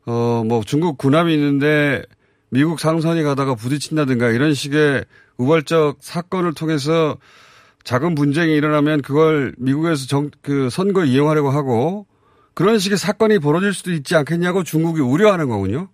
어 0.07 0.45
뭐 0.47 0.62
중국 0.65 0.99
군함이 0.99 1.35
있는데 1.35 2.03
미국 2.51 2.79
상선이 2.79 3.23
가다가 3.25 3.55
부딪힌다든가 3.57 4.31
이런 4.31 4.55
식의 4.55 5.05
우발적 5.37 5.97
사건을 6.01 6.55
통해서 6.55 7.17
작은 7.87 8.16
분쟁이 8.16 8.55
일어나면 8.57 9.01
그걸 9.03 9.53
미국에서 9.59 10.07
정, 10.09 10.31
그 10.42 10.68
선거에 10.70 11.07
이용하려고 11.07 11.51
하고 11.51 12.07
그런 12.53 12.79
식의 12.79 12.99
사건이 12.99 13.38
벌어질 13.38 13.72
수도 13.72 13.92
있지 13.92 14.16
않겠냐고 14.16 14.64
중국이 14.64 15.01
우려하는 15.01 15.49
거군요. 15.49 15.88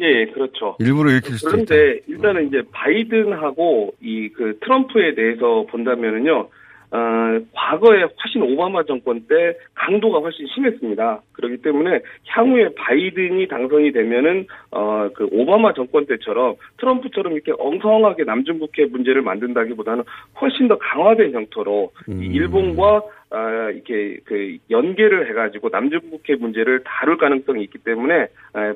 예, 0.00 0.06
예, 0.06 0.26
그렇죠. 0.32 0.76
일부러 0.80 1.10
일으킬 1.10 1.36
수도 1.36 1.50
있다. 1.58 1.66
그런데 1.66 2.00
일단은 2.08 2.48
이제 2.48 2.62
바이든하고 2.72 3.94
이 4.00 4.30
그 4.34 4.58
트럼프에 4.60 5.14
대해서 5.14 5.66
본다면은요, 5.70 6.48
어, 6.92 7.40
과거에 7.54 8.02
훨씬 8.02 8.42
오바마 8.42 8.84
정권 8.84 9.22
때 9.22 9.56
강도가 9.74 10.18
훨씬 10.18 10.46
심했습니다. 10.46 11.22
그렇기 11.32 11.62
때문에 11.62 12.00
향후에 12.26 12.74
바이든이 12.76 13.48
당선이 13.48 13.92
되면은 13.92 14.46
어, 14.72 15.08
그 15.14 15.26
오바마 15.32 15.72
정권 15.72 16.04
때처럼 16.04 16.56
트럼프처럼 16.76 17.32
이렇게 17.32 17.52
엉성하게 17.58 18.24
남중국해 18.24 18.86
문제를 18.90 19.22
만든다기보다는 19.22 20.04
훨씬 20.40 20.68
더 20.68 20.76
강화된 20.76 21.32
형태로 21.32 21.92
이 22.08 22.12
음. 22.12 22.22
일본과 22.22 23.02
아, 23.34 23.70
이렇게 23.70 24.18
그 24.24 24.58
연계를 24.70 25.30
해가지고 25.30 25.70
남중국해 25.70 26.34
문제를 26.38 26.82
다룰 26.84 27.16
가능성이 27.16 27.64
있기 27.64 27.78
때문에 27.78 28.14
에, 28.14 28.28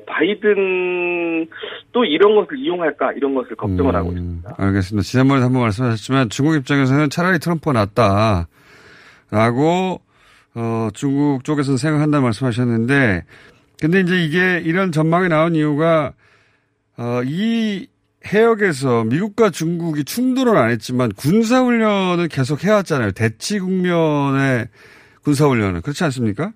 바이든 0.07 1.47
또 1.91 2.03
이런 2.03 2.35
것을 2.35 2.57
이용할까 2.57 3.13
이런 3.13 3.35
것을 3.35 3.55
걱정을 3.55 3.95
하고 3.95 4.11
있습니다. 4.11 4.49
음, 4.49 4.53
알겠습니다. 4.57 5.03
지난번에 5.03 5.41
한번 5.43 5.61
말씀하셨지만 5.61 6.29
중국 6.29 6.55
입장에서는 6.55 7.09
차라리 7.11 7.37
트럼프가 7.37 7.73
낫다라고 9.31 10.01
어, 10.55 10.89
중국 10.93 11.43
쪽에서는 11.43 11.77
생각한다 11.77 12.19
말씀하셨는데 12.19 13.25
근데 13.79 13.99
이제 13.99 14.23
이게 14.23 14.59
이런 14.65 14.91
전망이 14.91 15.29
나온 15.29 15.53
이유가 15.53 16.13
어, 16.97 17.21
이 17.23 17.87
해역에서 18.33 19.05
미국과 19.05 19.49
중국이 19.49 20.03
충돌은 20.03 20.55
안 20.57 20.69
했지만 20.69 21.11
군사훈련을 21.13 22.27
계속 22.29 22.63
해왔잖아요. 22.63 23.11
대치 23.11 23.59
국면의 23.59 24.67
군사훈련은. 25.23 25.81
그렇지 25.81 26.03
않습니까? 26.05 26.51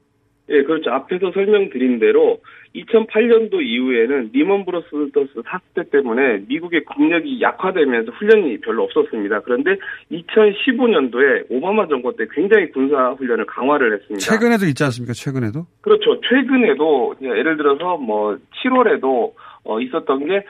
예, 0.50 0.64
그렇죠. 0.64 0.92
앞에서 0.92 1.32
설명드린 1.32 2.00
대로 2.00 2.42
2008년도 2.76 3.62
이후에는 3.62 4.32
리먼 4.34 4.66
브러더스 4.66 5.42
사태 5.46 5.90
때문에 5.90 6.44
미국의 6.48 6.86
국력이 6.86 7.42
약화되면서 7.42 8.12
훈련이 8.14 8.60
별로 8.62 8.84
없었습니다. 8.84 9.42
그런데 9.42 9.78
2015년도에 10.12 11.48
오바마 11.50 11.88
정권 11.88 12.16
때 12.16 12.26
굉장히 12.32 12.72
군사 12.72 13.12
훈련을 13.12 13.46
강화를 13.46 13.94
했습니다. 13.94 14.20
최근에도 14.20 14.66
있지 14.68 14.84
않습니까? 14.86 15.14
최근에도? 15.14 15.66
그렇죠. 15.82 16.20
최근에도 16.22 17.16
예를 17.22 17.58
들어서 17.58 17.98
뭐 17.98 18.38
7월에도 18.64 19.34
어, 19.64 19.80
있었던 19.80 20.26
게 20.26 20.44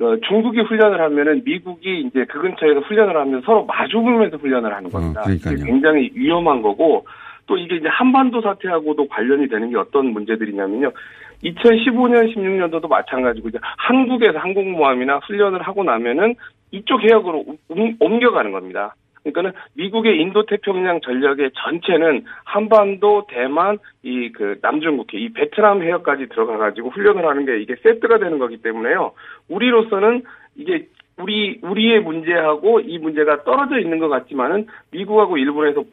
어, 0.00 0.16
중국이 0.28 0.60
훈련을 0.60 1.00
하면은 1.00 1.42
미국이 1.44 2.00
이제 2.00 2.24
그 2.24 2.40
근처에서 2.40 2.80
훈련을 2.80 3.16
하면 3.16 3.42
서로 3.42 3.64
마주보면서 3.64 4.36
훈련을 4.38 4.74
하는 4.74 4.90
겁니다. 4.90 5.20
어, 5.20 5.24
그러니까요. 5.24 5.64
굉장히 5.64 6.10
위험한 6.14 6.62
거고 6.62 7.06
또 7.46 7.56
이게 7.56 7.76
이제 7.76 7.88
한반도 7.88 8.40
사태하고도 8.40 9.06
관련이 9.08 9.48
되는 9.48 9.70
게 9.70 9.76
어떤 9.76 10.06
문제들이냐면요. 10.06 10.90
2015년, 11.44 12.34
16년도도 12.34 12.88
마찬가지고 12.88 13.50
이제 13.50 13.58
한국에서 13.76 14.38
항공모함이나 14.38 15.18
훈련을 15.26 15.62
하고 15.62 15.84
나면은 15.84 16.34
이쪽 16.70 17.02
해역으로 17.02 17.44
옮- 17.68 17.96
옮겨가는 18.00 18.50
겁니다. 18.50 18.94
그러니까는 19.24 19.52
미국의 19.74 20.20
인도 20.20 20.44
태평양 20.46 21.00
전략의 21.00 21.50
전체는 21.54 22.24
한반도, 22.44 23.26
대만, 23.28 23.78
이 24.02 24.30
그 24.34 24.58
남중국해, 24.60 25.18
이 25.18 25.32
베트남 25.32 25.82
해역까지 25.82 26.28
들어가 26.28 26.58
가지고 26.58 26.90
훈련을 26.90 27.26
하는 27.26 27.46
게 27.46 27.60
이게 27.60 27.76
세트가 27.82 28.18
되는 28.18 28.38
거기 28.38 28.58
때문에요. 28.58 29.12
우리로서는 29.48 30.24
이게 30.56 30.88
우리 31.16 31.60
우리의 31.62 32.00
문제하고 32.00 32.80
이 32.80 32.98
문제가 32.98 33.44
떨어져 33.44 33.78
있는 33.78 33.98
것 33.98 34.08
같지만은 34.08 34.66
미국하고 34.90 35.38
일본에서 35.38 35.84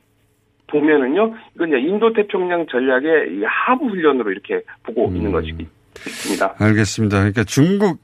보면은요, 0.67 1.36
이건 1.56 1.67
이제 1.70 1.80
인도 1.80 2.13
태평양 2.13 2.65
전략의 2.67 3.36
이 3.36 3.44
하부 3.44 3.88
훈련으로 3.88 4.32
이렇게 4.32 4.62
보고 4.84 5.10
음. 5.10 5.15
있는 5.15 5.32
것입니다. 5.32 6.56
알겠습니다. 6.58 7.17
그러니까 7.17 7.44
중국 7.44 8.00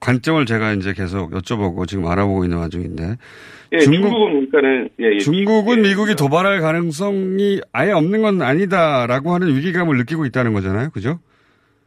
관점을 0.00 0.44
제가 0.46 0.72
이제 0.72 0.92
계속 0.94 1.30
여쭤보고 1.30 1.86
지금 1.86 2.06
알아보고 2.06 2.44
있는 2.44 2.58
와중인데 2.58 3.16
예, 3.72 3.78
중국- 3.78 4.08
중국은 4.08 4.50
그러니까는 4.50 4.88
예, 5.00 5.14
예, 5.14 5.18
중국은 5.18 5.78
예, 5.78 5.88
미국이 5.90 6.14
도발할 6.16 6.60
가능성이 6.60 7.60
아예 7.72 7.92
없는 7.92 8.22
건 8.22 8.42
아니다라고 8.42 9.30
하는 9.32 9.54
위기감을 9.56 9.96
느끼고 9.98 10.24
있다는 10.26 10.52
거잖아요. 10.54 10.90
그죠? 10.90 11.20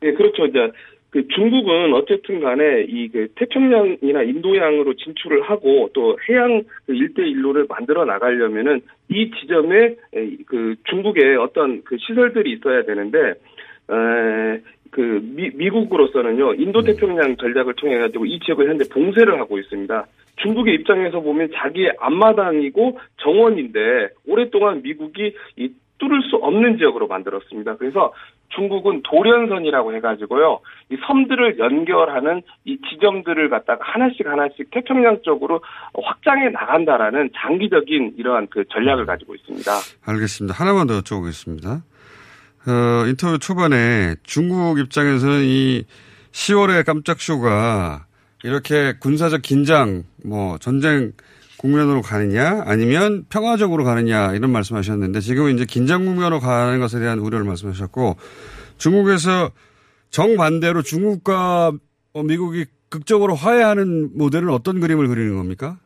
예, 0.03 0.13
그렇죠. 0.13 0.45
이제 0.45 0.71
그 1.09 1.27
중국은 1.27 1.93
어쨌든 1.93 2.39
간에 2.39 2.85
이 2.87 3.07
그 3.09 3.27
태평양이나 3.35 4.23
인도양으로 4.23 4.95
진출을 4.95 5.43
하고 5.43 5.89
또 5.93 6.17
해양 6.29 6.63
그 6.85 6.95
일대 6.95 7.21
일로를 7.23 7.65
만들어 7.69 8.03
나가려면은 8.05 8.81
이 9.09 9.29
지점에 9.39 9.95
에, 10.15 10.37
그 10.47 10.75
중국의 10.89 11.35
어떤 11.37 11.83
그 11.83 11.97
시설들이 11.99 12.53
있어야 12.53 12.83
되는데 12.83 13.17
에, 13.91 14.61
그 14.93 15.19
미, 15.23 15.49
미국으로서는요 15.55 16.53
인도 16.53 16.81
태평양 16.81 17.35
전략을 17.37 17.73
통해 17.73 17.97
가지고 17.97 18.25
이 18.25 18.39
지역을 18.39 18.69
현재 18.69 18.87
봉쇄를 18.89 19.39
하고 19.39 19.57
있습니다. 19.57 20.05
중국의 20.37 20.75
입장에서 20.75 21.19
보면 21.19 21.49
자기의 21.55 21.93
앞마당이고 21.99 22.99
정원인데 23.17 24.09
오랫동안 24.27 24.81
미국이 24.83 25.35
이 25.57 25.69
뚫을 25.97 26.21
수 26.29 26.35
없는 26.35 26.77
지역으로 26.77 27.07
만들었습니다. 27.07 27.77
그래서 27.77 28.13
중국은 28.49 29.01
도련선이라고 29.03 29.95
해가지고요, 29.95 30.59
이 30.91 30.97
섬들을 31.07 31.57
연결하는 31.57 32.41
이 32.65 32.77
지점들을 32.89 33.49
갖다가 33.49 33.79
하나씩 33.83 34.27
하나씩 34.27 34.69
태평양 34.69 35.21
쪽으로 35.23 35.61
확장해 35.93 36.49
나간다라는 36.49 37.31
장기적인 37.35 38.15
이러한 38.17 38.47
그 38.49 38.63
전략을 38.69 39.05
가지고 39.05 39.33
있습니다. 39.35 39.71
알겠습니다. 40.05 40.55
하나만 40.55 40.87
더 40.87 40.99
여쭤보겠습니다. 40.99 41.81
어, 42.65 43.05
인터뷰 43.07 43.39
초반에 43.39 44.15
중국 44.23 44.79
입장에서는 44.79 45.43
이 45.43 45.85
10월의 46.31 46.85
깜짝 46.85 47.19
쇼가 47.19 48.05
이렇게 48.43 48.93
군사적 48.99 49.41
긴장, 49.41 50.03
뭐 50.23 50.57
전쟁 50.59 51.13
국면으로 51.57 52.01
가느냐 52.01 52.63
아니면 52.65 53.25
평화적으로 53.29 53.83
가느냐 53.83 54.33
이런 54.33 54.51
말씀하셨는데 54.51 55.21
지금은 55.21 55.55
이제 55.55 55.65
긴장 55.65 56.05
국면으로 56.05 56.39
가는 56.39 56.79
것에 56.79 56.99
대한 56.99 57.19
우려를 57.19 57.45
말씀하셨고 57.45 58.17
중국에서 58.77 59.51
정반대로 60.09 60.81
중국과 60.81 61.71
어, 62.13 62.23
미국이 62.23 62.65
극적으로 62.89 63.33
화해하는 63.35 64.11
모델은 64.15 64.49
어떤 64.49 64.79
그림을 64.79 65.07
그리는 65.07 65.35
겁니까? 65.35 65.79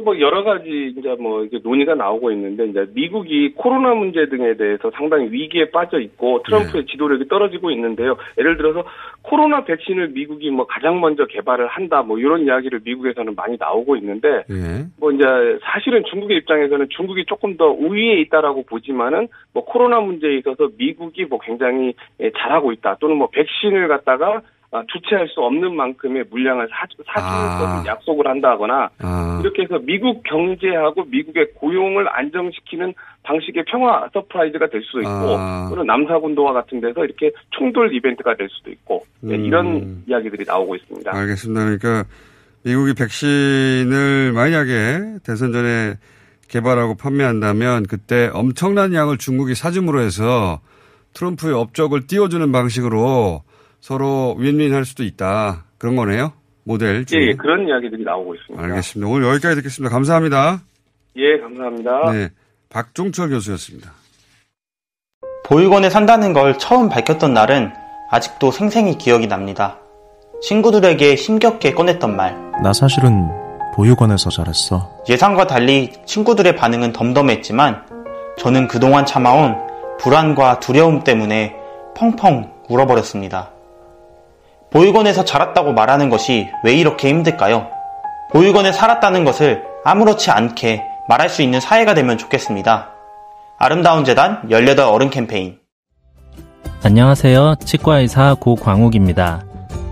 뭐 0.00 0.18
여러 0.20 0.42
가지 0.42 0.94
이제 0.96 1.14
뭐 1.18 1.44
이게 1.44 1.58
논의가 1.62 1.94
나오고 1.94 2.30
있는데 2.32 2.66
이제 2.66 2.86
미국이 2.94 3.52
코로나 3.54 3.94
문제 3.94 4.28
등에 4.28 4.54
대해서 4.56 4.90
상당히 4.94 5.30
위기에 5.30 5.70
빠져 5.70 5.98
있고 6.00 6.42
트럼프의 6.44 6.86
지도력이 6.86 7.28
떨어지고 7.28 7.70
있는데요. 7.70 8.16
예를 8.38 8.56
들어서 8.56 8.84
코로나 9.22 9.64
백신을 9.64 10.08
미국이 10.08 10.50
뭐 10.50 10.66
가장 10.66 11.00
먼저 11.00 11.26
개발을 11.26 11.66
한다 11.66 12.02
뭐 12.02 12.18
이런 12.18 12.42
이야기를 12.42 12.80
미국에서는 12.84 13.34
많이 13.34 13.56
나오고 13.58 13.96
있는데 13.96 14.44
예. 14.50 14.86
뭐 14.98 15.12
이제 15.12 15.24
사실은 15.62 16.04
중국의 16.04 16.38
입장에서는 16.38 16.88
중국이 16.90 17.24
조금 17.26 17.56
더 17.56 17.66
우위에 17.66 18.20
있다라고 18.20 18.64
보지만은 18.64 19.28
뭐 19.52 19.64
코로나 19.64 20.00
문제에 20.00 20.36
있어서 20.38 20.68
미국이 20.76 21.24
뭐 21.24 21.38
굉장히 21.40 21.94
예, 22.20 22.30
잘하고 22.36 22.72
있다 22.72 22.96
또는 23.00 23.16
뭐 23.16 23.28
백신을 23.30 23.88
갖다가 23.88 24.26
아, 24.36 24.40
주체할 24.92 25.28
수 25.28 25.40
없는 25.40 25.74
만큼의 25.74 26.24
물량을 26.30 26.68
사, 26.68 26.86
사주는 27.06 27.70
아. 27.70 27.84
약속을 27.86 28.26
한다거나 28.26 28.90
아, 28.98 29.40
이렇게 29.42 29.62
해서 29.62 29.78
미국 29.78 30.22
경제하고 30.24 31.04
미국의 31.04 31.52
고용을 31.54 32.06
안정시키는 32.08 32.92
방식의 33.22 33.64
평화 33.68 34.08
surprise가 34.12 34.68
될 34.68 34.82
수도 34.82 35.00
있고 35.00 35.36
아. 35.38 35.68
또는 35.70 35.86
남사군도와 35.86 36.52
같은 36.52 36.80
데서 36.80 37.04
이렇게 37.04 37.30
충돌 37.56 37.94
이벤트가 37.94 38.34
될 38.36 38.48
수도 38.50 38.70
있고 38.70 39.04
네, 39.20 39.36
음. 39.36 39.44
이런 39.44 40.02
이야기들이 40.06 40.44
나오고 40.46 40.76
있습니다. 40.76 41.16
알겠습니다. 41.16 41.64
그러니까 41.64 42.04
미국이 42.64 42.94
백신을 42.94 44.32
만약에 44.32 45.20
대선 45.24 45.52
전에 45.52 45.94
개발하고 46.48 46.96
판매한다면 46.96 47.86
그때 47.86 48.30
엄청난 48.32 48.94
양을 48.94 49.18
중국이 49.18 49.54
사줌으로 49.54 50.00
해서 50.00 50.60
트럼프의 51.14 51.54
업적을 51.54 52.06
띄워주는 52.06 52.50
방식으로 52.52 53.42
서로 53.86 54.34
윈윈할 54.36 54.84
수도 54.84 55.04
있다. 55.04 55.62
그런 55.78 55.94
거네요. 55.94 56.32
모델 56.64 57.04
중에. 57.04 57.20
예, 57.20 57.26
예, 57.28 57.32
그런 57.34 57.68
이야기들이 57.68 58.02
나오고 58.02 58.34
있습니다. 58.34 58.64
알겠습니다. 58.64 59.08
오늘 59.08 59.28
여기까지 59.28 59.54
듣겠습니다. 59.54 59.94
감사합니다. 59.94 60.60
예, 61.14 61.38
감사합니다. 61.38 62.10
네. 62.10 62.30
박종철 62.68 63.28
교수였습니다. 63.28 63.92
보육원에 65.46 65.88
산다는 65.88 66.32
걸 66.32 66.58
처음 66.58 66.88
밝혔던 66.88 67.32
날은 67.32 67.72
아직도 68.10 68.50
생생히 68.50 68.98
기억이 68.98 69.28
납니다. 69.28 69.78
친구들에게 70.42 71.14
힘겹게 71.14 71.70
꺼냈던 71.70 72.16
말. 72.16 72.34
나 72.64 72.72
사실은 72.72 73.28
보육원에서 73.76 74.30
자랐어. 74.30 74.90
예상과 75.08 75.46
달리 75.46 75.92
친구들의 76.06 76.56
반응은 76.56 76.92
덤덤했지만 76.92 77.86
저는 78.36 78.66
그동안 78.66 79.06
참아온 79.06 79.54
불안과 80.00 80.58
두려움 80.58 81.04
때문에 81.04 81.54
펑펑 81.94 82.52
울어버렸습니다. 82.68 83.52
보육원에서 84.70 85.24
자랐다고 85.24 85.72
말하는 85.72 86.10
것이 86.10 86.48
왜 86.64 86.74
이렇게 86.74 87.08
힘들까요? 87.08 87.68
보육원에 88.32 88.72
살았다는 88.72 89.24
것을 89.24 89.64
아무렇지 89.84 90.30
않게 90.30 90.82
말할 91.08 91.28
수 91.28 91.42
있는 91.42 91.60
사회가 91.60 91.94
되면 91.94 92.18
좋겠습니다. 92.18 92.90
아름다운 93.58 94.04
재단 94.04 94.42
18 94.50 94.80
어른 94.80 95.10
캠페인 95.10 95.58
안녕하세요. 96.82 97.56
치과의사 97.64 98.36
고광욱입니다. 98.40 99.44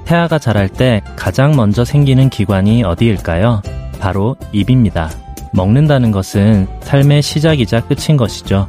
태아가 0.05 0.39
자랄 0.39 0.69
때 0.69 1.01
가장 1.17 1.57
먼저 1.57 1.85
생기는 1.85 2.29
기관이 2.29 2.85
어디일까요? 2.85 3.63
바로 4.01 4.37
입입니다. 4.53 5.09
먹는다는 5.55 6.11
것은 6.11 6.69
삶의 6.81 7.23
시작이자 7.23 7.83
끝인 7.87 8.17
것이죠. 8.17 8.69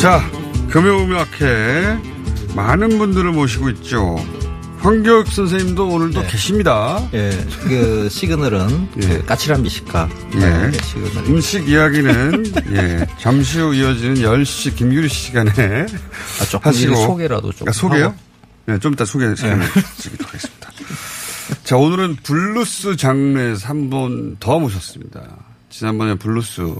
자, 0.00 0.20
금요음악회 0.70 1.98
많은 2.54 2.98
분들을 2.98 3.32
모시고 3.32 3.68
있죠. 3.70 4.16
황교익 4.78 5.26
선생님도 5.28 5.88
오늘도 5.88 6.22
계십니다. 6.22 7.06
예, 7.12 7.30
그 7.64 8.08
시그널은 8.08 8.90
그 8.92 9.24
까칠한 9.26 9.62
미식가. 9.62 10.08
예. 10.36 10.38
네, 10.38 10.72
시그널. 10.72 11.26
음식 11.26 11.68
이야기는 11.68 12.52
예, 12.72 13.06
잠시 13.18 13.60
후 13.60 13.74
이어지는 13.74 14.14
10시 14.16 14.76
김규리 14.76 15.06
씨 15.08 15.26
시간에 15.26 15.52
아, 16.40 16.44
조금 16.48 16.70
하시고 16.70 16.94
소개라도 16.94 17.52
좀 17.52 17.68
아, 17.68 17.72
소개요? 17.72 18.04
하고. 18.06 18.14
네, 18.66 18.78
좀 18.78 18.94
이따 18.94 19.04
소개 19.04 19.34
시간을 19.34 19.66
드리도록 19.98 20.28
하겠습니다. 20.28 20.70
자, 21.64 21.76
오늘은 21.76 22.16
블루스 22.22 22.96
장르에서 22.96 23.68
한 23.68 23.90
번 23.90 24.36
더 24.40 24.58
모셨습니다. 24.58 25.20
지난번에 25.68 26.14
블루스 26.14 26.74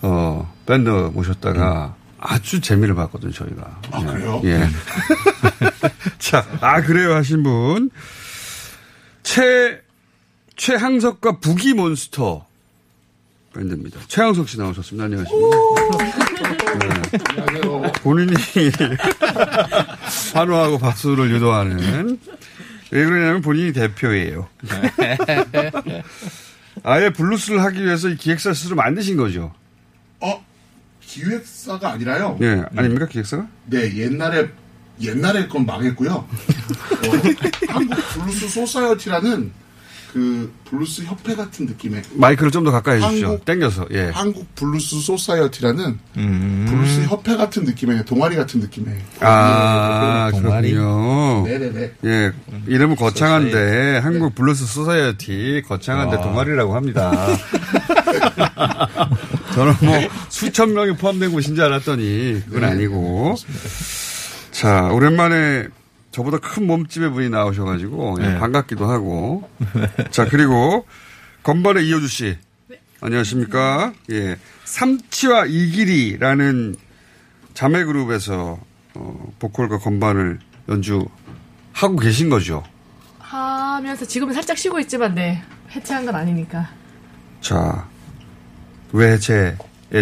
어, 0.00 0.52
밴드 0.64 0.88
모셨다가 0.88 1.94
아주 2.24 2.60
재미를 2.60 2.94
봤거든요, 2.94 3.32
저희가. 3.32 3.80
아, 3.90 4.04
그래요? 4.04 4.40
예. 4.44 4.60
자, 6.18 6.46
아, 6.60 6.80
그래요 6.80 7.14
하신 7.14 7.42
분. 7.42 7.90
최, 9.24 9.80
최항석과 10.56 11.40
Boogie 11.40 11.74
Monster 11.74 12.46
밴드입니다. 13.54 14.00
최항석 14.06 14.48
씨 14.48 14.56
나오셨습니다. 14.58 15.04
안녕하십니까. 15.04 15.56
네. 16.78 17.92
본인이 18.02 18.32
환호하고 20.32 20.78
박수를 20.78 21.28
유도하는. 21.30 22.18
왜 22.92 23.04
그러냐면 23.04 23.42
본인이 23.42 23.72
대표예요. 23.72 24.48
아예 26.84 27.10
블루스를 27.10 27.62
하기 27.62 27.84
위해서 27.84 28.08
이 28.08 28.16
기획사 28.16 28.52
스스로 28.54 28.76
만드신 28.76 29.16
거죠. 29.16 29.52
어 30.20 30.44
기획사가 31.16 31.92
아니라요. 31.92 32.38
예, 32.40 32.62
아닙니까 32.76 33.06
기획사가? 33.06 33.46
네 33.66 33.94
옛날에 33.96 34.48
옛날에 35.00 35.46
건 35.48 35.66
망했고요. 35.66 36.12
어, 36.12 36.28
한국 37.68 37.96
블루스 38.14 38.48
Society라는 38.48 39.50
그 40.12 40.52
블루스 40.66 41.02
협회 41.04 41.34
같은 41.34 41.64
느낌의 41.66 42.02
마이크를 42.14 42.50
좀 42.50 42.64
더 42.64 42.70
가까이 42.70 42.98
해주십시오. 42.98 43.28
한국- 43.28 43.44
땡겨서 43.46 43.86
예. 43.92 44.10
한국 44.12 44.54
블루스 44.54 45.00
Society라는 45.00 45.98
블루스 46.14 47.02
협회 47.08 47.36
같은 47.36 47.64
느낌의 47.64 48.04
동아리 48.04 48.36
같은 48.36 48.60
느낌의 48.60 48.94
아, 49.20 50.30
동아리? 50.32 50.72
그렇군요. 50.72 51.46
네네네. 51.46 51.92
예, 52.04 52.32
이름은 52.66 52.96
거창한데 52.96 53.98
한국 54.02 54.34
블루스 54.34 54.66
Society 54.66 55.62
거창한데 55.66 56.16
와. 56.16 56.22
동아리라고 56.22 56.74
합니다. 56.76 57.26
저는 59.54 59.74
뭐 59.82 59.98
수천 60.28 60.74
명이 60.74 60.96
포함된 60.96 61.32
곳인 61.32 61.54
줄 61.54 61.64
알았더니 61.64 62.42
그건 62.46 62.60
네, 62.62 62.66
아니고. 62.68 63.34
자, 64.50 64.88
오랜만에 64.92 65.68
저보다 66.10 66.38
큰 66.38 66.66
몸집의 66.66 67.10
분이 67.10 67.28
나오셔가지고 67.30 68.18
예, 68.20 68.26
네. 68.28 68.38
반갑기도 68.38 68.86
하고. 68.86 69.48
자, 70.10 70.26
그리고 70.26 70.86
건반의 71.42 71.86
이효주 71.88 72.08
씨. 72.08 72.36
안녕하십니까. 73.00 73.92
예. 74.12 74.36
삼치와 74.64 75.46
이길이라는 75.46 76.76
자매 77.54 77.84
그룹에서 77.84 78.58
어, 78.94 79.32
보컬과 79.38 79.78
건반을 79.78 80.38
연주하고 80.68 81.96
계신 82.00 82.28
거죠. 82.28 82.62
하면서 83.18 84.04
지금은 84.04 84.34
살짝 84.34 84.56
쉬고 84.58 84.78
있지만 84.80 85.14
네 85.14 85.42
해체한 85.70 86.04
건 86.04 86.14
아니니까 86.14 86.68
자, 87.40 87.88
왜 88.92 89.12
해체에 89.12 89.56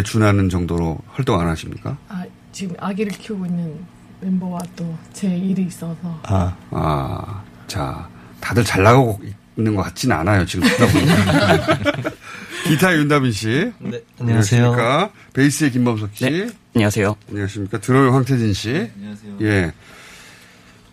준하는 0.05 0.48
정도로 0.48 0.98
활동 1.09 1.40
안 1.40 1.48
하십니까? 1.48 1.96
아 2.09 2.24
지금 2.53 2.74
아기를 2.79 3.12
키우고 3.12 3.46
있는 3.46 3.79
멤버와 4.20 4.59
또 4.76 4.98
제 5.12 5.29
일이 5.37 5.62
있어서 5.64 5.96
아, 6.24 6.55
아, 6.70 7.42
자, 7.66 8.09
다들 8.40 8.64
잘 8.64 8.83
나가고 8.83 9.20
있는 9.57 9.74
것 9.74 9.83
같지는 9.83 10.16
않아요, 10.16 10.44
지금 10.46 10.66
듣다 10.68 10.87
보니까. 10.87 12.11
기타 12.66 12.94
윤다빈 12.94 13.33
씨. 13.33 13.72
네, 13.79 14.00
안녕하세요. 14.18 14.64
안녕하십니까. 14.72 15.11
베이스의 15.35 15.70
김범석 15.72 16.11
씨. 16.14 16.24
네, 16.31 16.48
안녕하세요. 16.74 17.16
안녕하십니까. 17.31 17.79
드럼의 17.81 18.12
황태진 18.12 18.53
씨. 18.55 18.90
안녕하세요. 18.96 19.37
예. 19.42 19.72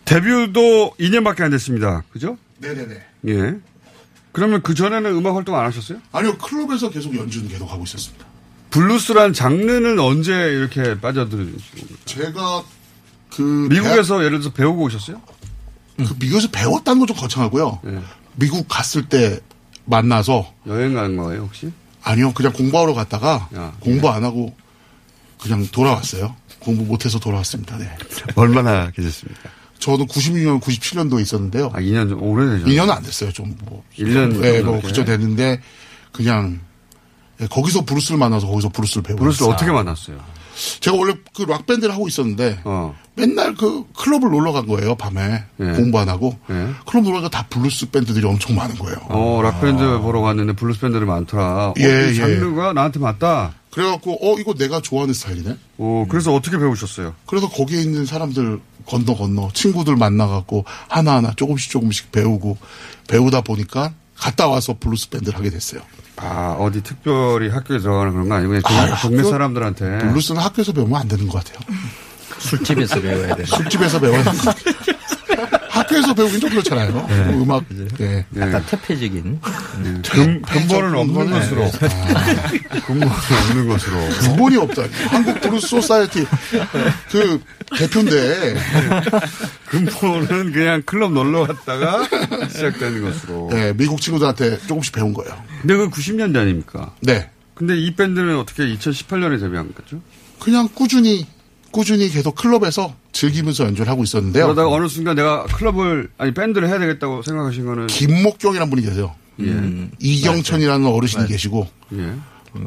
데뷔도 0.06 0.96
2년밖에 1.00 1.42
안 1.42 1.52
됐습니다. 1.52 2.04
그죠? 2.12 2.38
네네네. 2.60 3.02
예. 3.28 3.56
그러면 4.38 4.62
그 4.62 4.76
전에는 4.76 5.12
음악 5.16 5.36
활동 5.36 5.58
안 5.58 5.66
하셨어요? 5.66 5.98
아니요 6.12 6.38
클럽에서 6.38 6.92
계속 6.92 7.16
연주는 7.18 7.50
계속 7.50 7.72
하고 7.72 7.84
있었습니다. 7.86 8.24
블루스란 8.70 9.34
장르는 9.34 9.98
언제 9.98 10.32
이렇게 10.32 11.00
빠져들으시고? 11.02 11.88
제가 12.06 12.64
그 13.32 13.42
미국에서 13.72 14.20
예를 14.24 14.38
들어서 14.40 14.52
배우고 14.54 14.84
오셨어요? 14.84 15.20
그 15.98 16.16
미국에서 16.20 16.50
배웠다는 16.52 17.00
건 17.00 17.08
좀 17.08 17.18
거창하고요. 17.18 17.82
미국 18.36 18.68
갔을 18.68 19.10
때 19.10 19.40
만나서 19.86 20.54
여행 20.68 20.94
간 20.94 21.18
거예요 21.18 21.42
혹시? 21.42 21.72
아니요 22.04 22.32
그냥 22.34 22.54
공부하러 22.54 22.94
갔다가 22.94 23.50
공부 23.80 24.08
안 24.12 24.24
하고 24.24 24.56
그냥 25.42 25.66
돌아왔어요. 25.72 26.36
공부 26.60 26.84
못해서 26.84 27.18
돌아왔습니다. 27.18 27.76
네. 27.80 27.90
얼마나 28.36 28.92
계셨습니까? 28.92 29.50
저는 29.80 30.08
96년, 30.08 30.60
97년도에 30.62 31.22
있었는데요. 31.22 31.72
아, 31.74 31.80
2년 31.80 32.10
좀 32.10 32.22
오래되죠. 32.24 32.66
2년은 32.66 32.90
안 32.90 33.04
됐어요. 33.04 33.32
좀 33.32 33.56
뭐. 33.66 33.84
1년 33.98 34.40
네, 34.42 34.58
정도 34.58 34.72
뭐? 34.74 34.82
그저 34.82 35.06
됐는데 35.06 35.62
그냥 36.12 36.60
예, 37.42 37.48
거기서 37.48 37.86
블루스를 37.86 38.18
만나서 38.18 38.48
거기서 38.48 38.70
블루스를 38.70 39.04
배우고 39.04 39.20
블루스를 39.22 39.46
있어요. 39.46 39.54
어떻게 39.56 39.72
만났어요? 39.72 40.18
제가 40.80 40.98
원래 40.98 41.14
그 41.36 41.44
락 41.44 41.68
밴드를 41.68 41.94
하고 41.94 42.08
있었는데 42.08 42.62
어. 42.64 42.96
맨날 43.14 43.54
그 43.54 43.84
클럽을 43.96 44.32
놀러 44.32 44.52
간 44.54 44.66
거예요. 44.66 44.96
밤에 44.96 45.44
공부 45.58 46.00
안 46.00 46.10
하고 46.10 46.36
예. 46.50 46.70
클럽 46.88 47.04
놀러 47.04 47.22
가다 47.22 47.46
블루스 47.48 47.92
밴드들이 47.92 48.26
엄청 48.26 48.56
많은 48.56 48.76
거예요. 48.80 48.98
어, 49.10 49.40
락밴드 49.44 50.00
보러 50.00 50.22
갔는데 50.22 50.54
블루스 50.54 50.80
밴드들이 50.80 51.06
많더라. 51.06 51.68
어, 51.70 51.74
예, 51.80 52.10
이 52.12 52.16
장르가 52.16 52.74
나한테 52.74 53.00
맞다. 53.00 53.54
그래갖고 53.72 54.18
어 54.20 54.40
이거 54.40 54.56
내가 54.56 54.82
좋아하는 54.82 55.14
스타일이네. 55.14 55.56
어, 55.78 56.06
그래서 56.10 56.34
어떻게 56.34 56.58
배우셨어요? 56.58 57.14
그래서 57.28 57.48
거기에 57.48 57.80
있는 57.80 58.08
사람들 58.08 58.60
건너 58.88 59.16
건너 59.16 59.50
친구들 59.54 59.96
만나갖고 59.96 60.66
하나하나 60.88 61.34
조금씩 61.36 61.70
조금씩 61.72 62.12
배우고 62.12 62.58
배우다 63.08 63.42
보니까 63.42 63.92
갔다 64.18 64.48
와서 64.48 64.76
블루스 64.80 65.10
밴드를 65.10 65.38
하게 65.38 65.50
됐어요. 65.50 65.82
아, 66.16 66.56
어디 66.60 66.82
특별히 66.82 67.50
학교에 67.50 67.78
들어가는 67.80 68.12
그런 68.12 68.30
거 68.30 68.36
아니고 68.36 68.54
그냥 68.68 68.94
아, 68.94 68.98
동네 68.98 69.24
사람들한테. 69.24 70.00
블루스는 70.00 70.42
학교에서 70.42 70.74
배우면 70.74 71.00
안 71.00 71.08
되는 71.08 71.28
것 71.28 71.44
같아요. 71.44 71.60
술집에서 72.40 73.02
배워야 73.02 73.36
돼. 73.36 73.46
술집에서 73.46 74.00
배워야 74.00 74.24
되는 74.24 74.40
것 74.40 74.56
같아요. 74.56 74.97
학교에서 75.78 76.14
배우긴 76.14 76.40
좀 76.40 76.50
그렇잖아요. 76.50 77.06
네. 77.08 77.24
뭐 77.26 77.44
음악, 77.44 77.64
네. 77.98 78.26
약간 78.38 78.66
퇴폐적인. 78.66 79.40
근, 80.10 80.42
근본은 80.42 80.96
없는 80.96 81.26
네. 81.26 81.40
것으로. 81.40 81.72
근본은 82.86 83.14
없는 83.50 83.68
것으로. 83.68 84.10
근본이 84.22 84.58
없다. 84.58 84.84
한국 85.10 85.40
블루스 85.42 85.68
Society 85.68 86.26
그 87.12 87.42
대표인데 87.78 88.56
근본은 89.68 90.52
그냥 90.52 90.82
클럽 90.86 91.12
놀러 91.12 91.46
갔다가 91.46 92.08
시작되는 92.50 93.02
것으로. 93.02 93.50
네, 93.52 93.74
미국 93.74 94.02
친구들한테 94.02 94.60
조금씩 94.68 94.94
배운 94.94 95.14
거예요. 95.14 95.34
근데 95.62 95.76
그 95.76 95.90
90년대 95.90 96.38
아닙니까? 96.38 96.94
네. 97.02 97.30
근데 97.54 97.76
이 97.78 97.96
밴드는 97.96 98.38
어떻게 98.38 98.64
2018년에 98.64 99.40
데뷔한 99.40 99.74
거죠? 99.74 100.02
그냥 100.40 100.70
꾸준히 100.74 101.26
꾸준히 101.72 102.10
계속 102.10 102.36
클럽에서 102.36 102.96
즐기면서 103.18 103.66
연주를 103.66 103.90
하고 103.92 104.04
있었는데요. 104.04 104.46
그러다가 104.46 104.70
어느 104.70 104.88
순간 104.88 105.16
내가 105.16 105.46
클럽을 105.46 106.10
아니 106.20 106.34
밴드를 106.34 106.68
해야 106.68 106.78
되겠다고 106.78 107.24
생각하신 107.24 107.66
거는 107.66 107.88
김목경이라는 107.88 108.70
분이 108.70 108.84
계세요. 108.84 109.16
예. 109.42 109.90
이경천이라는 110.00 110.86
어르신이 110.86 111.28
계시고 111.28 111.68
예. 111.94 112.14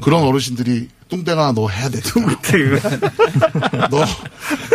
그런 0.02 0.22
어르신들이 0.24 0.88
뚱땡아 1.08 1.52
너 1.52 1.68
해야 1.68 1.88
돼. 1.88 2.00
너 3.90 4.04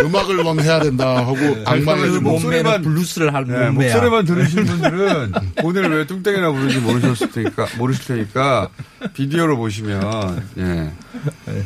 음악을 0.04 0.44
넌 0.44 0.60
해야 0.60 0.82
된다 0.82 1.18
하고 1.18 1.38
악마의 1.66 2.10
그 2.10 2.18
몸매는 2.18 2.82
블루스를 2.82 3.34
하는 3.34 3.48
네, 3.48 3.70
몸매야. 3.70 3.94
목소리만 3.94 4.26
들으신 4.26 4.66
분들은 4.66 5.32
오늘 5.64 5.90
왜 5.90 6.06
뚱땡이라 6.06 6.52
부르는지 6.52 6.80
모르셨을 6.80 7.32
테니까 7.32 7.68
모르실 7.78 8.06
테니까 8.06 8.70
비디오로 9.14 9.58
보시면 9.58 10.44
예. 10.58 10.92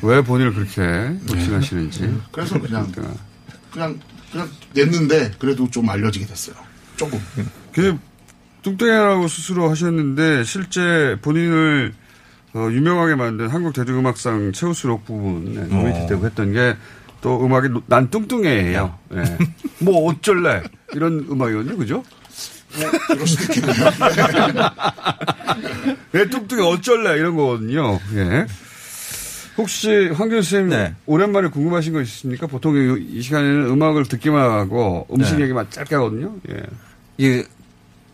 왜 0.04 0.22
본인을 0.22 0.54
그렇게 0.54 0.82
욕심하시는지 1.32 2.16
그래서 2.32 2.60
그냥 2.60 2.92
그냥 3.72 4.00
그냥 4.32 4.50
냈는데 4.74 5.32
그래도 5.40 5.70
좀 5.70 5.90
알려지게 5.90 6.26
됐어요. 6.26 6.56
조금. 6.98 7.20
그 7.74 7.98
뚱땡이라고 8.62 9.28
스스로 9.28 9.70
하셨는데 9.70 10.44
실제 10.44 11.18
본인을 11.22 11.94
어, 12.54 12.68
유명하게 12.72 13.16
만든 13.16 13.48
한국 13.48 13.74
대중음악상 13.74 14.52
최우수 14.54 14.88
록 14.88 15.06
부문에 15.06 15.62
노미네이트 15.68 16.08
되고 16.08 16.26
했던 16.26 16.54
게 16.54 16.76
또 17.22 17.46
음악이 17.46 17.68
노- 17.68 17.84
난 17.88 18.10
뚱뚱해예요. 18.10 18.98
예. 19.14 19.38
뭐 19.84 20.10
어쩔래 20.10 20.64
이런 20.94 21.28
음악이거든요, 21.30 21.76
그죠? 21.76 22.02
그럴 23.08 23.28
수도 23.28 23.44
있겠네요. 23.54 23.76
예, 26.16 26.26
뚱뚱해 26.30 26.64
어쩔래 26.66 27.18
이런 27.18 27.36
거거든요. 27.36 28.00
예. 28.16 28.46
혹시 29.60 30.08
황교익 30.08 30.42
선생님 30.42 30.96
오랜만에 31.06 31.50
궁금하신 31.50 31.92
거 31.92 32.02
있으십니까? 32.02 32.48
보통 32.48 32.76
이, 32.76 33.18
이 33.18 33.22
시간에는 33.22 33.66
음악을 33.66 34.06
듣기만 34.06 34.42
하고 34.50 35.06
음식 35.12 35.36
네. 35.36 35.44
얘기만 35.44 35.70
짧게 35.70 35.96
하거든요. 35.96 36.34
예. 36.50 36.64
예, 37.22 37.44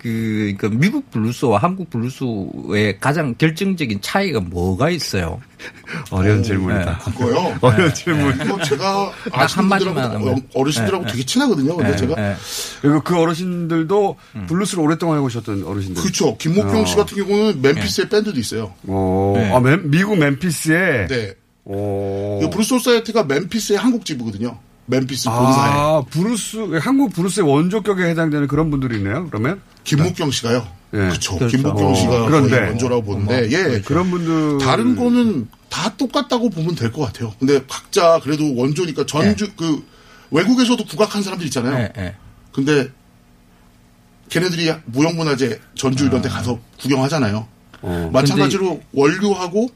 그, 0.05 0.53
그 0.59 0.67
미국 0.67 1.09
블루스와 1.09 1.57
한국 1.57 1.89
블루스의 1.89 2.99
가장 2.99 3.33
결정적인 3.39 4.01
차이가 4.01 4.39
뭐가 4.39 4.91
있어요? 4.91 5.41
어려운 6.11 6.43
질문이다. 6.43 6.99
그거요? 6.99 7.57
어려운 7.61 7.91
질문. 7.91 8.35
이거 8.35 8.61
제가 8.61 9.11
딱 9.31 9.39
아시는 9.41 9.63
한마디만 9.63 9.93
분들하고 9.95 10.29
하면. 10.29 10.47
어르신들하고 10.53 11.05
네. 11.05 11.11
되게 11.11 11.25
친하거든요. 11.25 11.75
근데 11.75 11.89
네, 11.89 11.97
제가 11.97 12.15
네. 12.21 12.35
그리고 12.83 13.01
그 13.01 13.17
어르신들도 13.19 14.15
블루스를 14.47 14.83
오랫동안 14.83 15.17
해오셨던 15.17 15.63
어르신들. 15.63 16.03
그렇죠. 16.03 16.37
김목경 16.37 16.85
씨 16.85 16.93
어. 16.93 16.97
같은 16.97 17.17
경우는 17.17 17.61
멤피스의 17.63 18.07
밴드도 18.07 18.39
있어요. 18.39 18.75
오, 18.85 19.33
네. 19.35 19.51
아, 19.51 19.59
멤- 19.59 19.89
미국 19.89 20.19
멤피스에. 20.19 21.07
네. 21.07 21.33
오. 21.63 22.41
이 22.43 22.49
블루스 22.51 22.69
Society가 22.69 23.23
멤피스의 23.23 23.79
한국 23.79 24.05
지부거든요. 24.05 24.55
멤피스 24.87 25.29
본사에. 25.29 25.71
아, 25.73 26.03
블루스, 26.09 26.57
한국 26.79 27.13
블루스의 27.13 27.47
원조격에 27.47 28.03
해당되는 28.03 28.47
그런 28.47 28.69
분들이네요, 28.69 29.27
그러면? 29.29 29.61
김목경 29.83 30.31
씨가요. 30.31 30.67
예. 30.93 30.97
그렇죠. 30.97 31.37
김목경 31.47 31.95
씨가 31.95 32.25
그런데. 32.25 32.59
원조라고 32.67 33.03
보는데, 33.03 33.49
예. 33.51 33.81
그런 33.81 34.11
분들. 34.11 34.59
다른 34.65 34.95
거는 34.95 35.47
다 35.69 35.95
똑같다고 35.97 36.49
보면 36.49 36.75
될 36.75 36.91
것 36.91 37.01
같아요. 37.01 37.33
근데 37.39 37.59
각자 37.67 38.19
그래도 38.23 38.55
원조니까 38.55 39.05
전주, 39.05 39.51
그, 39.55 39.83
외국에서도 40.31 40.83
국악한 40.85 41.21
사람들 41.23 41.45
있잖아요. 41.47 41.77
네, 41.77 41.91
네. 41.95 42.15
근데 42.51 42.89
걔네들이 44.29 44.71
무형문화재 44.85 45.59
전주 45.75 46.05
이런 46.05 46.21
데 46.21 46.29
가서 46.29 46.59
구경하잖아요. 46.79 47.47
마찬가지로 48.11 48.81
원류하고 48.91 49.69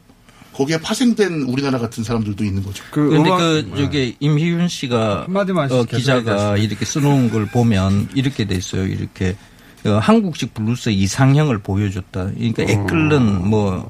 거기에 0.60 0.78
파생된 0.82 1.44
우리나라 1.44 1.80
같은 1.80 2.04
사람들도 2.04 2.44
있는 2.44 2.62
거죠. 2.62 2.84
그런데 2.92 3.30
그 3.30 3.72
저기 3.78 4.18
임희윤 4.20 4.68
씨가 4.68 5.24
한마디만 5.24 5.72
어, 5.72 5.84
기자가. 5.86 6.58
이렇게 6.58 6.84
써놓은 6.84 7.30
걸 7.30 7.46
보면 7.46 8.10
이렇게 8.14 8.44
돼 8.44 8.56
있어요. 8.56 8.86
이렇게 8.86 9.38
어, 9.86 9.92
한국식 9.92 10.54
블루스 10.54 10.90
이상형을 10.90 11.60
보여줬다. 11.60 12.32
그러니까 12.32 12.64
애끓는 12.64 13.48
뭐 13.48 13.90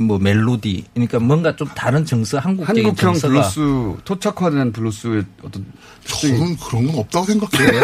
뭐 0.00 0.18
멜로디, 0.18 0.84
그러니까 0.94 1.18
뭔가 1.18 1.54
좀 1.54 1.68
다른 1.68 2.06
정서, 2.06 2.38
한국적인 2.38 2.86
한국형 2.86 3.12
정서가 3.12 3.50
블루스, 3.50 4.00
토착화된 4.04 4.72
블루스의 4.72 5.24
어떤. 5.42 5.66
저는 6.04 6.56
그런 6.56 6.86
건 6.86 7.00
없다고 7.00 7.26
생각해요. 7.26 7.80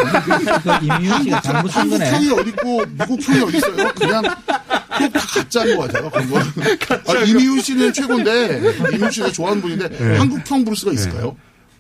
그 0.63 0.85
임희윤 0.87 1.23
씨가 1.25 1.43
잘못 1.43 1.69
쓴 1.71 1.91
거네. 1.91 2.11
한국형이 2.11 2.41
어딨고 2.41 2.85
미국형이 2.87 3.41
어딨어요? 3.43 3.93
그냥 3.95 4.23
다 4.23 5.21
가짜인 5.29 5.77
것 5.77 5.93
같아요. 5.93 6.11
그런 6.11 6.31
거. 6.31 6.39
아, 7.13 7.23
이미훈 7.23 7.61
씨는 7.61 7.93
최고인데 7.93 8.63
이미훈 8.95 9.11
씨가 9.11 9.31
좋아하는 9.33 9.61
분인데 9.61 9.89
네. 9.91 10.17
한국형 10.17 10.65
블루스가 10.65 10.93
있을까요? 10.93 11.37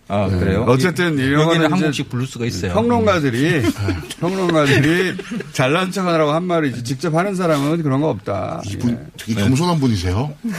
아 0.08 0.28
그래요? 0.28 0.64
어쨌든 0.68 1.18
이 1.18 1.32
영화는 1.32 1.48
여기는 1.48 1.72
한국식 1.72 2.08
블루스가 2.10 2.44
있어요. 2.46 2.72
평론가들이 2.72 3.62
평론가들이 4.20 5.16
잘난 5.52 5.90
척하느라고 5.90 6.30
한 6.32 6.44
말이지 6.44 6.84
직접 6.84 7.14
하는 7.14 7.34
사람은 7.34 7.82
그런 7.82 8.00
거 8.00 8.10
없다. 8.10 8.62
이분 8.66 9.10
되게 9.16 9.40
겸손한 9.40 9.80
분이세요. 9.80 10.32
네. 10.42 10.52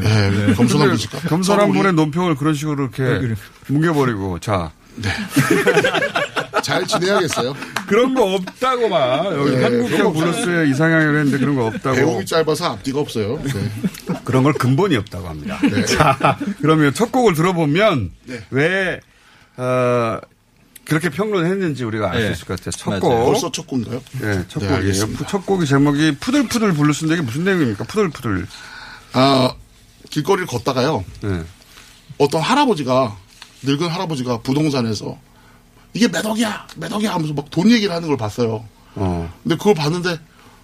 네. 0.00 0.30
네. 0.30 0.54
겸손한 0.54 0.88
근데 0.88 1.06
분이니까. 1.06 1.18
겸손한 1.28 1.66
서로 1.66 1.72
분의 1.72 1.92
논평을 1.92 2.36
그런 2.36 2.54
식으로 2.54 2.88
이렇게 2.96 3.34
뭉개버리고 3.68 4.38
자. 4.38 4.72
잘 6.68 6.86
지내야겠어요. 6.86 7.54
그런 7.86 8.12
거 8.14 8.34
없다고 8.34 8.90
봐. 8.90 9.24
여기 9.32 9.56
네, 9.56 9.62
한국형 9.62 10.04
거 10.04 10.12
블루스의 10.12 10.70
이상향을 10.70 11.18
했는데 11.18 11.38
그런 11.38 11.56
거 11.56 11.66
없다고. 11.66 11.96
배움이 11.96 12.26
짧아서 12.26 12.66
앞뒤가 12.72 13.00
없어요. 13.00 13.40
네. 13.42 13.70
그런 14.24 14.42
걸 14.42 14.52
근본이 14.52 14.94
없다고 14.96 15.28
합니다. 15.28 15.58
네. 15.62 15.84
자, 15.86 16.38
그러면 16.60 16.92
첫 16.92 17.10
곡을 17.10 17.32
들어보면 17.34 18.10
네. 18.26 18.44
왜 18.50 19.00
어, 19.56 20.18
그렇게 20.84 21.08
평론했는지 21.08 21.84
우리가 21.84 22.10
알수 22.10 22.26
네. 22.26 22.32
있을 22.32 22.46
것 22.46 22.58
같아요. 22.60 22.70
첫 22.72 22.90
맞아요. 22.90 23.00
곡. 23.00 23.24
벌써 23.32 23.50
첫 23.50 23.66
곡인가요? 23.66 24.02
네, 24.20 24.44
첫 24.48 24.60
네, 24.60 24.68
곡이에요. 24.68 25.26
첫 25.26 25.46
곡이 25.46 25.66
제목이 25.66 26.16
푸들푸들 26.20 26.74
블루스인데 26.74 27.14
이게 27.14 27.22
무슨 27.22 27.44
내용입니까? 27.44 27.84
푸들푸들. 27.84 28.46
아, 29.14 29.54
길거리를 30.10 30.46
걷다가요. 30.46 31.04
네. 31.22 31.42
어떤 32.18 32.40
할아버지가, 32.42 33.16
늙은 33.62 33.88
할아버지가 33.88 34.38
부동산에서 34.42 35.18
이게 35.94 36.08
몇 36.08 36.24
억이야 36.26 36.66
하면서 36.80 37.32
막 37.34 37.50
돈 37.50 37.70
얘기를 37.70 37.94
하는 37.94 38.08
걸 38.08 38.16
봤어요. 38.16 38.64
어. 38.94 39.32
근데 39.42 39.56
그걸 39.56 39.74
봤는데 39.74 40.18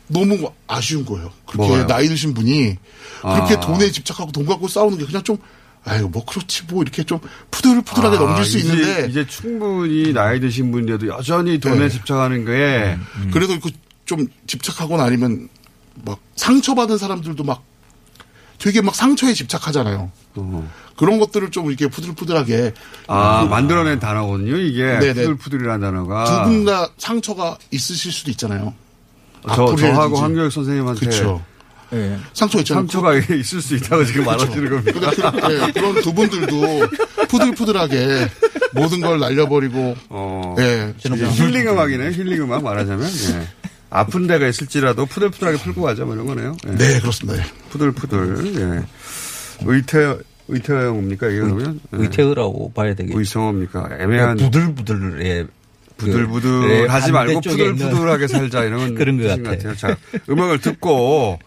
너무 0.08 0.50
아쉬운 0.66 1.04
거예요. 1.04 1.30
그렇게 1.46 1.66
뭐가요? 1.68 1.86
나이 1.86 2.08
드신 2.08 2.34
분이 2.34 2.76
그렇게 3.22 3.54
아. 3.54 3.60
돈에 3.60 3.90
집착하고 3.90 4.32
돈 4.32 4.44
갖고 4.46 4.68
싸우는 4.68 4.98
게 4.98 5.06
그냥 5.06 5.22
좀, 5.22 5.38
아이고, 5.84 6.08
뭐 6.08 6.24
그렇지, 6.24 6.64
뭐 6.68 6.82
이렇게 6.82 7.02
좀 7.04 7.18
푸들푸들하게 7.50 8.16
넘길 8.18 8.44
수 8.44 8.58
아, 8.58 8.60
이제, 8.60 8.68
있는데. 8.72 9.06
이제 9.08 9.26
충분히 9.26 10.12
나이 10.12 10.40
드신 10.40 10.70
분인데도 10.70 11.08
여전히 11.08 11.58
돈에 11.58 11.78
네. 11.78 11.88
집착하는 11.88 12.44
게 12.44 12.98
그래도 13.32 13.58
그 13.60 13.70
좀 14.04 14.26
집착하거나 14.46 15.04
아니면 15.04 15.48
막 16.04 16.18
상처받은 16.36 16.98
사람들도 16.98 17.42
막 17.44 17.62
되게 18.64 18.80
막 18.80 18.94
상처에 18.94 19.34
집착하잖아요. 19.34 20.10
그런 20.96 21.18
것들을 21.18 21.50
좀 21.50 21.66
이렇게 21.68 21.86
푸들푸들하게 21.86 22.72
아, 23.08 23.42
그 23.44 23.50
만들어낸 23.50 23.98
단어거든요, 23.98 24.56
이게. 24.56 24.84
네네. 24.84 25.12
푸들푸들이라는 25.12 25.80
단어가. 25.82 26.24
두 26.24 26.48
분 26.48 26.64
다 26.64 26.88
상처가 26.96 27.58
있으실 27.70 28.10
수도 28.10 28.30
있잖아요. 28.30 28.72
저, 29.42 29.50
악플이라든지. 29.52 29.82
저하고 29.92 30.16
황교익 30.16 30.50
선생님한테. 30.50 31.00
그렇죠. 31.00 31.44
예. 31.92 32.16
상처 32.32 32.58
있잖아요. 32.60 32.84
상처가 32.84 33.14
있을 33.16 33.60
수 33.60 33.74
있다고 33.76 34.02
지금 34.06 34.24
그렇죠. 34.24 34.46
말하시는? 34.46 34.82
근데 34.82 34.92
그, 34.92 35.46
네, 35.48 35.72
그런 35.72 36.00
두 36.00 36.14
분들도 36.14 36.88
푸들푸들하게 37.28 38.30
모든 38.72 39.02
걸 39.02 39.18
날려버리고, 39.20 39.94
어. 40.08 40.54
예. 40.58 40.94
이제 40.98 41.10
힐링 41.28 41.68
음악이네요, 41.68 42.10
힐링 42.12 42.42
음악 42.44 42.62
말하자면. 42.62 43.06
예. 43.06 43.48
아픈 43.94 44.26
데가 44.26 44.46
있을지라도 44.48 45.06
푸들푸들하게 45.06 45.58
풀고 45.58 45.82
가자, 45.82 46.04
뭐 46.04 46.14
이런 46.14 46.26
거네요. 46.26 46.56
예. 46.66 46.70
네, 46.72 46.98
그렇습니다. 47.00 47.40
예. 47.40 47.46
푸들푸들, 47.70 48.56
예. 48.56 48.82
의태, 49.64 50.18
의태어입니까, 50.48 51.28
이게 51.28 51.38
그러면? 51.38 51.78
예. 51.92 51.98
의태어라고 51.98 52.72
봐야 52.72 52.92
되겠죠. 52.94 53.16
의성어입니까? 53.16 53.90
애매한. 54.00 54.36
부들부들의 54.36 55.46
부들부들 55.96 56.90
하지 56.90 57.12
말고 57.12 57.40
푸들푸들하게 57.40 58.26
살자 58.26 58.64
이런 58.64 58.96
그런 58.98 59.16
것 59.16 59.28
뜻인 59.28 59.44
같아요. 59.44 59.76
자, 59.76 59.96
음악을 60.28 60.60
듣고 60.60 61.38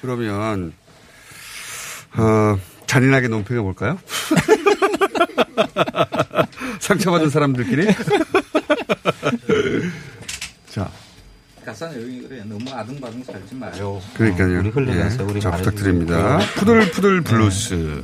그러면 0.00 0.72
어, 2.16 2.58
잔인하게 2.86 3.28
논평해 3.28 3.60
볼까요? 3.60 3.98
상처받은 6.80 7.28
사람들끼리. 7.28 7.88
자, 10.70 10.90
가사는 11.64 12.02
여기 12.02 12.22
그래 12.22 12.42
너무 12.44 12.68
아등바등 12.70 13.22
살지 13.24 13.54
마요. 13.54 14.00
그러니까요. 14.14 14.56
어, 14.56 14.60
우리 14.60 14.68
흘러가서 14.70 15.22
예. 15.22 15.30
우리 15.30 15.40
자. 15.40 15.50
부탁드립니다. 15.52 16.38
푸들푸들 16.56 17.20
블루스. 17.22 18.02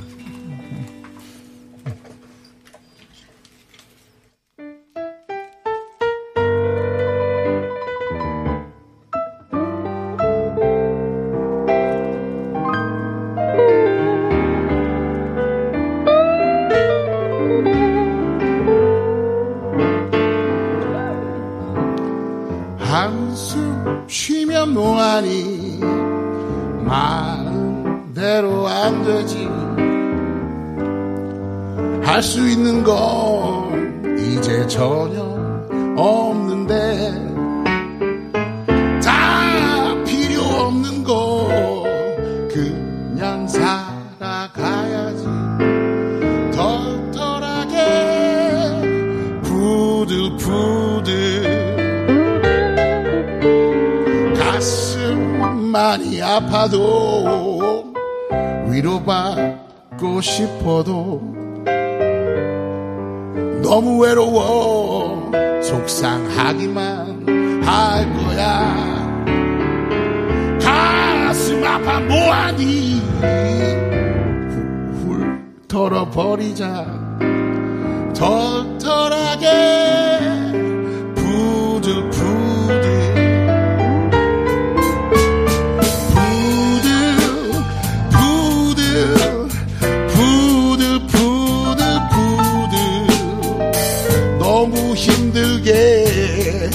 힘들게 95.09 96.71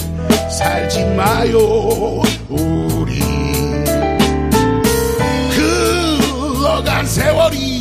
살지 0.49 1.05
마요 1.15 2.21
우리. 2.49 3.19
흘러간 5.49 7.05
세월이 7.05 7.72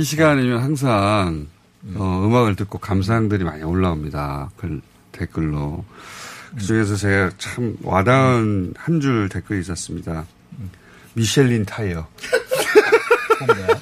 이 0.00 0.02
시간이면 0.02 0.62
항상 0.62 1.46
어, 1.94 2.22
음악을 2.24 2.56
듣고 2.56 2.78
감상들이 2.78 3.44
많이 3.44 3.62
올라옵니다. 3.62 4.48
글, 4.56 4.80
댓글로. 5.12 5.84
그 6.56 6.62
중에서 6.64 6.96
제가 6.96 7.30
참 7.36 7.76
와닿은 7.82 8.72
한 8.78 9.00
줄 9.02 9.28
댓글이 9.28 9.60
있었습니다. 9.60 10.24
미셸린 11.12 11.66
타이어. 11.66 12.06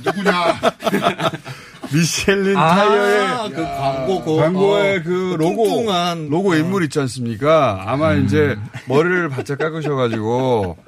누구냐? 0.05 0.61
미셸린 1.95 2.57
아, 2.57 2.75
타이어의 2.75 3.51
그 3.51 3.63
광고, 3.63 4.25
그, 4.25 4.37
광고의 4.39 4.97
어, 4.99 5.03
그그 5.05 5.37
로고 5.39 5.65
뚱뚱한, 5.69 6.29
로고 6.31 6.55
인물 6.57 6.83
있지 6.83 6.99
않습니까? 6.99 7.85
아마 7.87 8.15
이제 8.15 8.57
머리를 8.89 9.29
바짝 9.29 9.59
깎으셔가지고 9.59 10.79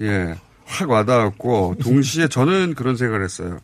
예. 0.00 0.34
확 0.64 0.88
와닿았고 0.88 1.76
동시에 1.82 2.28
저는 2.28 2.74
그런 2.74 2.96
생각을 2.96 3.22
했어요. 3.22 3.58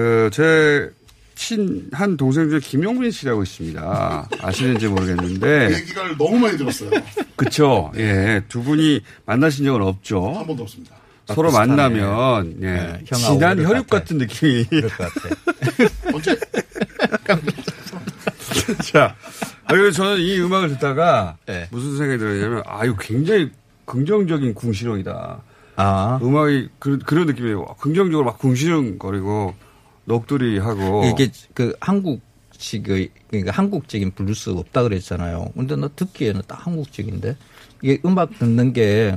그 0.00 0.30
제 0.32 0.90
친한 1.34 2.16
동생 2.18 2.50
중에 2.50 2.60
김용민 2.60 3.10
씨라고 3.10 3.42
있습니다. 3.42 4.28
아시는지 4.42 4.88
모르겠는데 4.88 5.72
얘기를 5.74 6.16
너무 6.18 6.38
많이 6.38 6.58
들었어요. 6.58 6.90
그쵸. 7.34 7.90
예. 7.96 8.42
두 8.48 8.62
분이 8.62 9.00
만나신 9.24 9.64
적은 9.64 9.80
없죠. 9.80 10.34
한 10.34 10.46
번도 10.46 10.64
없습니다. 10.64 10.96
서로 11.26 11.48
비슷하네. 11.48 11.68
만나면 11.76 12.56
예. 12.60 12.66
네, 12.66 13.04
형하고 13.06 13.34
진한 13.34 13.64
혈육 13.64 13.88
것 13.88 13.98
같은 14.00 14.18
느낌이 14.18 14.64
그럴 14.64 14.90
것 14.90 15.14
같아. 15.14 15.28
언제? 16.12 16.36
자, 18.92 19.14
아, 19.64 19.90
저는 19.92 20.20
이 20.20 20.38
음악을 20.40 20.68
듣다가 20.70 21.36
네. 21.46 21.68
무슨 21.70 21.96
생각이 21.96 22.18
들었냐면, 22.18 22.62
아, 22.66 22.84
이거 22.84 22.96
굉장히 23.00 23.50
긍정적인 23.86 24.54
궁시렁이다. 24.54 25.40
아. 25.76 26.20
음악이 26.22 26.68
그, 26.78 26.98
그런 26.98 27.26
느낌이에요. 27.26 27.64
긍정적으로 27.80 28.26
막 28.26 28.38
궁시렁거리고, 28.38 29.54
넋두리하고. 30.10 31.04
이게 31.06 31.30
그 31.54 31.74
한국식의 31.80 33.10
그러니까 33.28 33.52
한국적인 33.52 34.12
블루스 34.12 34.50
없다 34.50 34.82
그랬잖아요. 34.82 35.52
근데 35.54 35.76
나 35.76 35.88
듣기에는 35.88 36.42
딱 36.46 36.66
한국적인데 36.66 37.36
이게 37.82 37.98
음악 38.04 38.36
듣는 38.38 38.72
게 38.72 39.14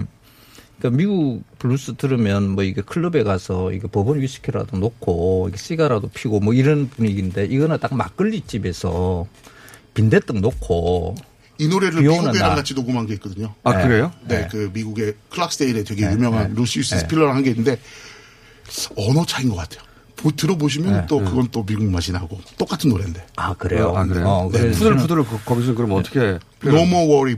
그러니까 0.77 0.97
미국 0.97 1.43
블루스 1.59 1.95
들으면 1.95 2.49
뭐 2.51 2.63
이게 2.63 2.81
클럽에 2.81 3.23
가서 3.23 3.71
이게 3.71 3.87
버번 3.87 4.21
위스키라도 4.21 4.77
놓고 4.77 5.47
이게 5.49 5.57
시가라도 5.57 6.09
피고 6.09 6.39
뭐 6.39 6.53
이런 6.53 6.89
분위기인데 6.89 7.45
이거는 7.45 7.79
딱 7.79 7.95
막걸리 7.95 8.41
집에서 8.41 9.25
빈대떡 9.93 10.39
놓고 10.41 11.15
이 11.59 11.67
노래를 11.67 12.01
비 12.01 12.07
오는 12.07 12.19
미국애랑 12.21 12.47
날. 12.49 12.55
같이 12.57 12.73
녹음한 12.73 13.05
게 13.05 13.13
있거든요. 13.13 13.53
아, 13.63 13.81
그래요? 13.83 14.11
네, 14.27 14.41
네. 14.41 14.47
그 14.51 14.71
미국의 14.73 15.13
클락스데일에 15.29 15.83
되게 15.83 16.07
네, 16.07 16.13
유명한 16.13 16.49
네. 16.49 16.53
루시우스 16.59 16.95
네. 16.95 16.99
스필러랑 17.01 17.35
한 17.35 17.43
게 17.43 17.51
있는데 17.51 17.77
언어 18.97 19.23
차이인 19.25 19.49
것 19.49 19.55
같아요. 19.57 19.83
보- 20.15 20.31
들어보시면 20.31 20.93
네. 20.93 21.05
또 21.07 21.19
그건 21.23 21.47
또 21.51 21.65
미국 21.65 21.83
맛이 21.85 22.11
나고 22.11 22.39
똑같은 22.57 22.89
노래인데. 22.89 23.25
아 23.35 23.53
그래요? 23.55 23.93
아, 23.95 24.05
그래요? 24.05 24.27
어, 24.27 24.49
네, 24.51 24.71
푸들푸들 24.71 25.23
거- 25.25 25.39
거기서 25.45 25.73
그럼 25.75 25.91
어떻게. 25.93 26.19
No 26.63 26.81
More 26.83 27.07
Worry. 27.07 27.35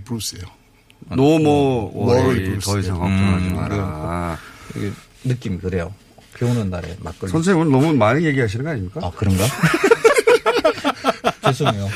No 1.09 1.37
More 1.37 1.91
Worry 1.95 2.26
Worry 2.28 2.43
Blues. 2.43 2.65
더 2.65 2.80
이상 2.80 2.99
걱정하지 2.99 3.45
음, 3.47 3.55
마라. 3.55 4.38
이게 4.76 4.91
느낌이 5.23 5.57
그래요. 5.59 5.93
비 6.34 6.43
오는 6.45 6.69
날에 6.69 6.95
막걸리. 6.99 7.32
선생님은 7.32 7.71
너무 7.71 7.93
많이 7.93 8.26
얘기하시는 8.26 8.65
거 8.65 8.71
아닙니까? 8.71 9.01
아 9.03 9.11
그런가? 9.15 9.45
죄송해요. 11.45 11.88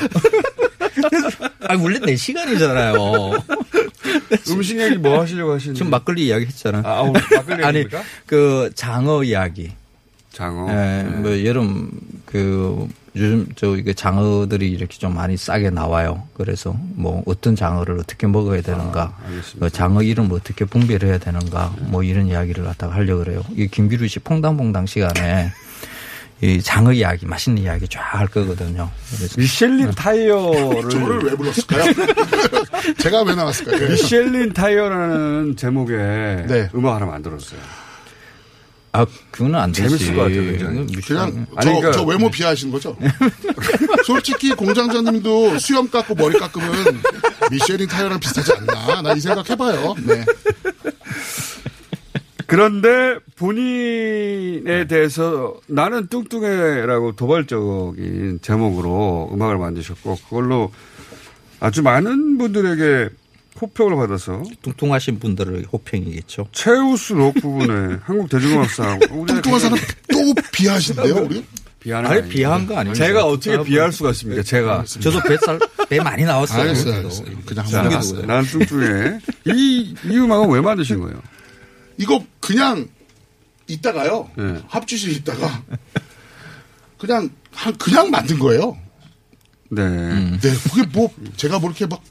아 1.68 1.74
원래 1.76 1.98
내 2.00 2.16
시간이잖아요. 2.16 2.94
음식 4.50 4.80
얘기 4.80 4.96
뭐 4.96 5.20
하시려고 5.20 5.54
하시는지. 5.54 5.78
지금 5.78 5.90
막걸리 5.90 6.26
이야기 6.26 6.46
했잖아. 6.46 6.82
아, 6.84 7.00
오늘 7.00 7.20
막걸리 7.34 7.62
아니? 7.64 7.84
그 8.26 8.70
장어 8.74 9.24
이야기. 9.24 9.72
장어. 10.32 10.70
예, 10.70 11.02
네. 11.02 11.02
뭐 11.04 11.44
여름 11.44 11.90
그 12.24 12.88
요즘 13.16 13.48
저 13.56 13.76
이게 13.76 13.92
장어들이 13.92 14.70
이렇게 14.70 14.96
좀 14.98 15.14
많이 15.14 15.36
싸게 15.36 15.70
나와요. 15.70 16.22
그래서 16.34 16.74
뭐 16.94 17.22
어떤 17.26 17.56
장어를 17.56 17.98
어떻게 17.98 18.26
먹어야 18.26 18.62
되는가, 18.62 19.16
그 19.58 19.68
장어 19.68 20.02
이름을 20.02 20.36
어떻게 20.36 20.64
분별해야 20.64 21.12
를 21.12 21.18
되는가, 21.18 21.74
뭐 21.88 22.04
이런 22.04 22.28
이야기를 22.28 22.64
갖다가 22.64 22.94
하려고 22.94 23.24
그래요. 23.24 23.42
이 23.56 23.66
김기루 23.66 24.06
씨 24.06 24.20
퐁당퐁당 24.20 24.86
시간에 24.86 25.50
이 26.40 26.62
장어 26.62 26.92
이야기, 26.92 27.26
맛있는 27.26 27.62
이야기 27.62 27.88
쫙 27.88 28.00
할 28.14 28.28
거거든요. 28.28 28.90
그래서 29.16 29.34
미셸린 29.38 29.90
타이어를 29.90 30.88
저를 30.88 31.24
왜 31.24 31.36
불렀을까요? 31.36 31.92
제가 32.98 33.22
왜 33.22 33.34
나왔을까요? 33.34 33.88
미셸린 33.88 34.52
타이어라는 34.52 35.56
제목의 35.56 36.70
음악 36.74 36.94
하나 36.94 37.06
만들었어요. 37.06 37.60
아, 38.92 39.06
그거는 39.30 39.54
안 39.58 39.70
되지. 39.70 39.88
재밌을 39.88 40.16
것 40.16 40.22
같아요, 40.22 40.42
굉장히. 40.42 40.86
그냥 41.02 41.46
아니, 41.54 41.64
저, 41.66 41.70
그러니까- 41.70 41.92
저 41.92 42.02
외모 42.04 42.28
비하하시는 42.30 42.72
거죠? 42.72 42.96
솔직히 44.04 44.50
공장장님도 44.50 45.58
수염 45.60 45.88
깎고 45.88 46.16
머리 46.16 46.36
깎으면 46.38 47.00
미쉐린 47.50 47.86
타이어랑 47.88 48.18
비슷하지 48.18 48.52
않나? 48.52 49.02
나 49.02 49.14
이 49.14 49.20
생각 49.20 49.48
해봐요. 49.48 49.94
네. 50.04 50.24
그런데 52.46 53.16
본인에 53.36 54.86
대해서 54.88 55.54
나는 55.68 56.08
뚱뚱해라고 56.08 57.12
도발적인 57.14 58.40
제목으로 58.42 59.30
음악을 59.32 59.56
만드셨고 59.58 60.16
그걸로 60.28 60.72
아주 61.60 61.82
많은 61.82 62.38
분들에게 62.38 63.08
호평을 63.60 63.96
받아서 63.96 64.42
뚱뚱하신 64.62 65.18
분들의 65.18 65.64
호평이겠죠. 65.72 66.48
최우수 66.52 67.14
록 67.14 67.34
부분에 67.34 67.98
한국 68.04 68.28
대중음악상 68.30 69.00
뚱뚱한 69.26 69.60
사람 69.60 69.78
또 70.12 70.34
비하하신대요, 70.52 71.14
우리? 71.16 71.44
비하는 71.80 72.10
아니. 72.10 72.28
비하한 72.28 72.66
거 72.66 72.76
아닙니까? 72.78 73.06
제가 73.06 73.24
어떻게 73.24 73.56
아, 73.56 73.62
비할 73.62 73.90
수가 73.92 74.10
있습니까? 74.10 74.42
제가 74.42 74.84
저도 74.84 75.20
뱃살 75.20 75.58
배 75.88 75.98
많이 75.98 76.24
나왔어요. 76.24 76.60
알겠어요. 76.62 76.94
알겠어요. 76.96 77.26
그냥 77.46 77.66
자, 77.66 77.84
한번. 77.84 78.26
난 78.26 78.44
뚱뚱해. 78.44 79.18
이, 79.46 79.94
이 80.04 80.16
음악은 80.18 80.50
왜 80.50 80.60
만드신 80.60 81.00
거예요? 81.00 81.22
이거 81.96 82.22
그냥 82.38 82.86
있다가요. 83.66 84.30
네. 84.36 84.62
합주실에 84.68 85.12
있다가 85.14 85.62
그냥 86.98 87.30
한- 87.52 87.76
그냥 87.78 88.10
만든 88.10 88.38
거예요. 88.38 88.76
네. 89.70 89.82
네, 90.38 90.38
그게 90.70 90.82
뭐 90.92 91.10
제가 91.36 91.58
뭐 91.58 91.70
이렇게 91.70 91.86
막 91.86 92.02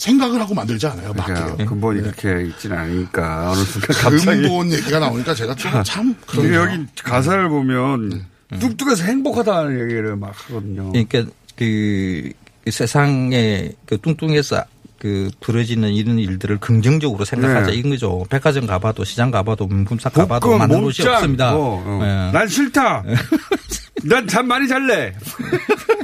생각을 0.00 0.40
하고 0.40 0.54
만들지 0.54 0.86
않아요. 0.86 1.12
그러니까 1.12 1.40
막게요. 1.44 1.66
근본이 1.68 2.00
그렇게 2.00 2.46
있지는 2.48 2.78
않으니까 2.78 3.50
어느 3.50 3.62
순간 3.64 3.96
갑자기 3.96 4.40
근본 4.42 4.72
얘기가 4.72 4.98
나오니까 4.98 5.34
제가 5.34 5.54
좀참 5.54 6.14
근데 6.26 6.48
그런 6.48 6.70
여기 6.72 6.86
가사를 7.04 7.48
보면 7.50 8.24
뚱뚱해서 8.58 9.04
행복하다는 9.04 9.78
얘기를 9.82 10.16
막 10.16 10.32
하거든요. 10.48 10.90
그러니까 10.90 11.24
그 11.54 12.32
세상에 12.70 13.72
그 13.84 13.98
뚱뚱해서 14.00 14.64
그 14.98 15.30
벌어지는 15.40 15.90
이런 15.92 16.18
일들을 16.18 16.58
긍정적으로 16.60 17.24
생각하자 17.26 17.70
네. 17.70 17.74
이런 17.76 17.90
거죠. 17.90 18.24
백화점 18.30 18.66
가봐도 18.66 19.04
시장 19.04 19.30
가봐도 19.30 19.66
명품샵 19.66 20.12
가봐도 20.14 20.56
많은 20.58 20.80
곳이 20.82 21.02
몸짱, 21.02 21.14
없습니다. 21.16 21.52
뭐, 21.52 21.82
어. 21.86 22.00
예. 22.02 22.32
난 22.32 22.48
싫다. 22.48 23.04
난 24.04 24.26
잠 24.26 24.46
많이 24.48 24.66
잘래. 24.66 25.14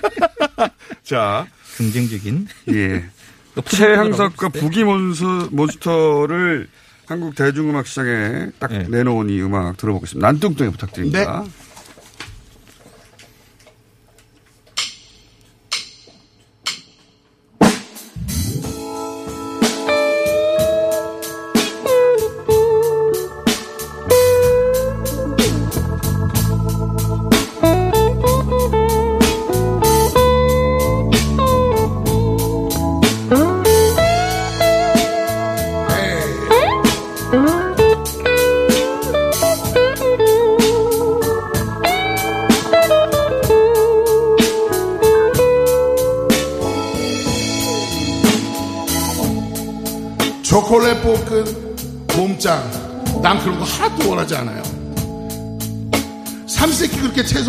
자, 1.03 1.47
긍정적인. 1.77 2.47
예. 2.73 3.05
최향석과 3.65 4.49
푸딩이라고 4.49 4.61
부기 4.61 4.85
몬스, 4.85 5.25
몬스터를 5.53 6.69
한국 7.07 7.35
대중음악 7.35 7.87
시장에 7.87 8.51
딱 8.59 8.71
네. 8.71 8.87
내놓은 8.89 9.31
이 9.31 9.41
음악 9.41 9.77
들어보겠습니다. 9.77 10.27
난뚱뚱해 10.27 10.71
부탁드립니다. 10.71 11.45
네. 11.45 11.66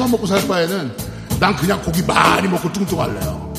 채소만 0.07 0.11
먹고 0.11 0.25
살 0.25 0.47
바에는 0.47 0.91
난 1.39 1.55
그냥 1.55 1.81
고기 1.81 2.01
많이 2.03 2.47
먹고 2.47 2.71
뚱뚱 2.71 2.99
할래요. 2.99 3.53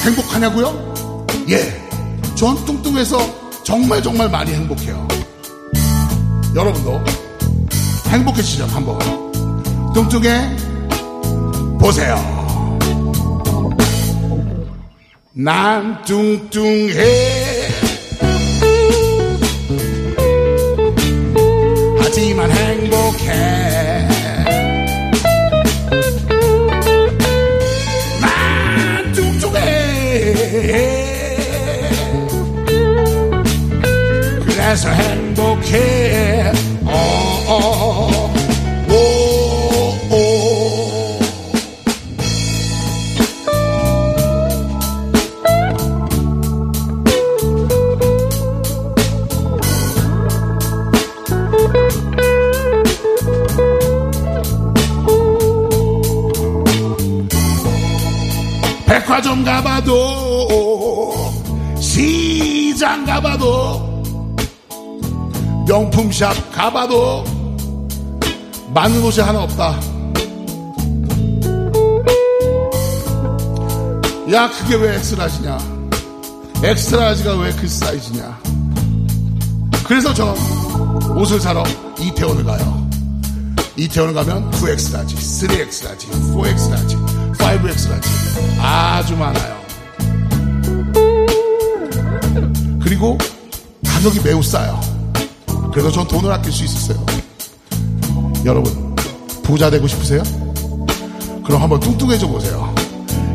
행복하냐고요? 0.00 1.24
예. 1.48 1.82
전 2.34 2.54
뚱뚱해서 2.64 3.18
정말 3.64 4.02
정말 4.02 4.28
많이 4.28 4.52
행복해요. 4.52 5.08
여러분도 6.54 7.00
행복해지죠, 8.08 8.66
한번. 8.66 8.98
뚱뚱해 9.94 10.56
보세요. 11.78 12.16
난 15.32 16.02
뚱뚱해 16.04 17.62
하지만 21.98 22.50
행복 22.50 23.21
그래서 34.72 35.11
명품샵 65.76 66.52
가봐도 66.52 67.24
맞는 68.74 69.02
옷이 69.04 69.20
하나 69.20 69.42
없다. 69.44 69.80
야 74.30 74.50
그게 74.50 74.74
왜 74.76 74.96
X 74.96 75.02
Large냐? 75.02 75.56
X 76.62 76.71
Large가 76.71 77.36
왜 77.38 77.50
그 77.52 77.66
사이즈냐? 77.66 78.38
그래서 79.84 80.12
전 80.12 80.34
옷을 81.16 81.40
사러 81.40 81.64
이태원을 81.98 82.44
가요. 82.44 82.86
이태원을 83.76 84.12
가면 84.12 84.50
2X 84.50 84.66
Large, 84.66 85.14
3X 85.14 85.38
Large, 85.38 86.10
4X 86.34 86.59
Large, 86.59 87.32
5X 87.38 87.73
Large 87.73 88.60
아주 88.60 89.16
많아요. 89.16 89.62
그리고 92.82 93.16
가격이 93.86 94.20
매우 94.20 94.42
싸요. 94.42 94.78
그래서 95.72 95.90
전 95.90 96.06
돈을 96.06 96.30
아낄 96.30 96.52
수 96.52 96.64
있었어요. 96.64 97.04
여러분 98.44 98.94
부자 99.42 99.70
되고 99.70 99.86
싶으세요? 99.86 100.22
그럼 101.44 101.62
한번 101.62 101.80
뚱뚱해져 101.80 102.26
보세요. 102.28 102.74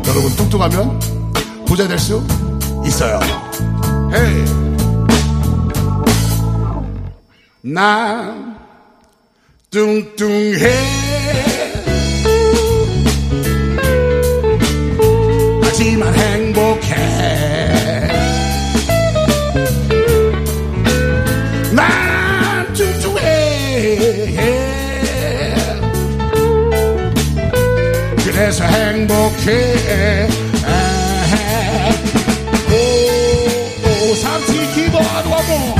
여러분 0.07 0.31
뚱뚱하면 0.35 0.99
부자 1.65 1.87
될 1.87 1.97
수 1.99 2.23
있어요. 2.85 3.19
헤이. 4.13 4.45
난 7.61 8.55
뚱뚱해 9.71 10.71
하지만 15.63 16.13
행복해 16.13 17.56
그래서 28.47 28.63
행복해. 28.63 30.29
오, 32.71 34.09
오, 34.09 34.15
삼칠 34.15 34.73
기도하고 34.73 35.76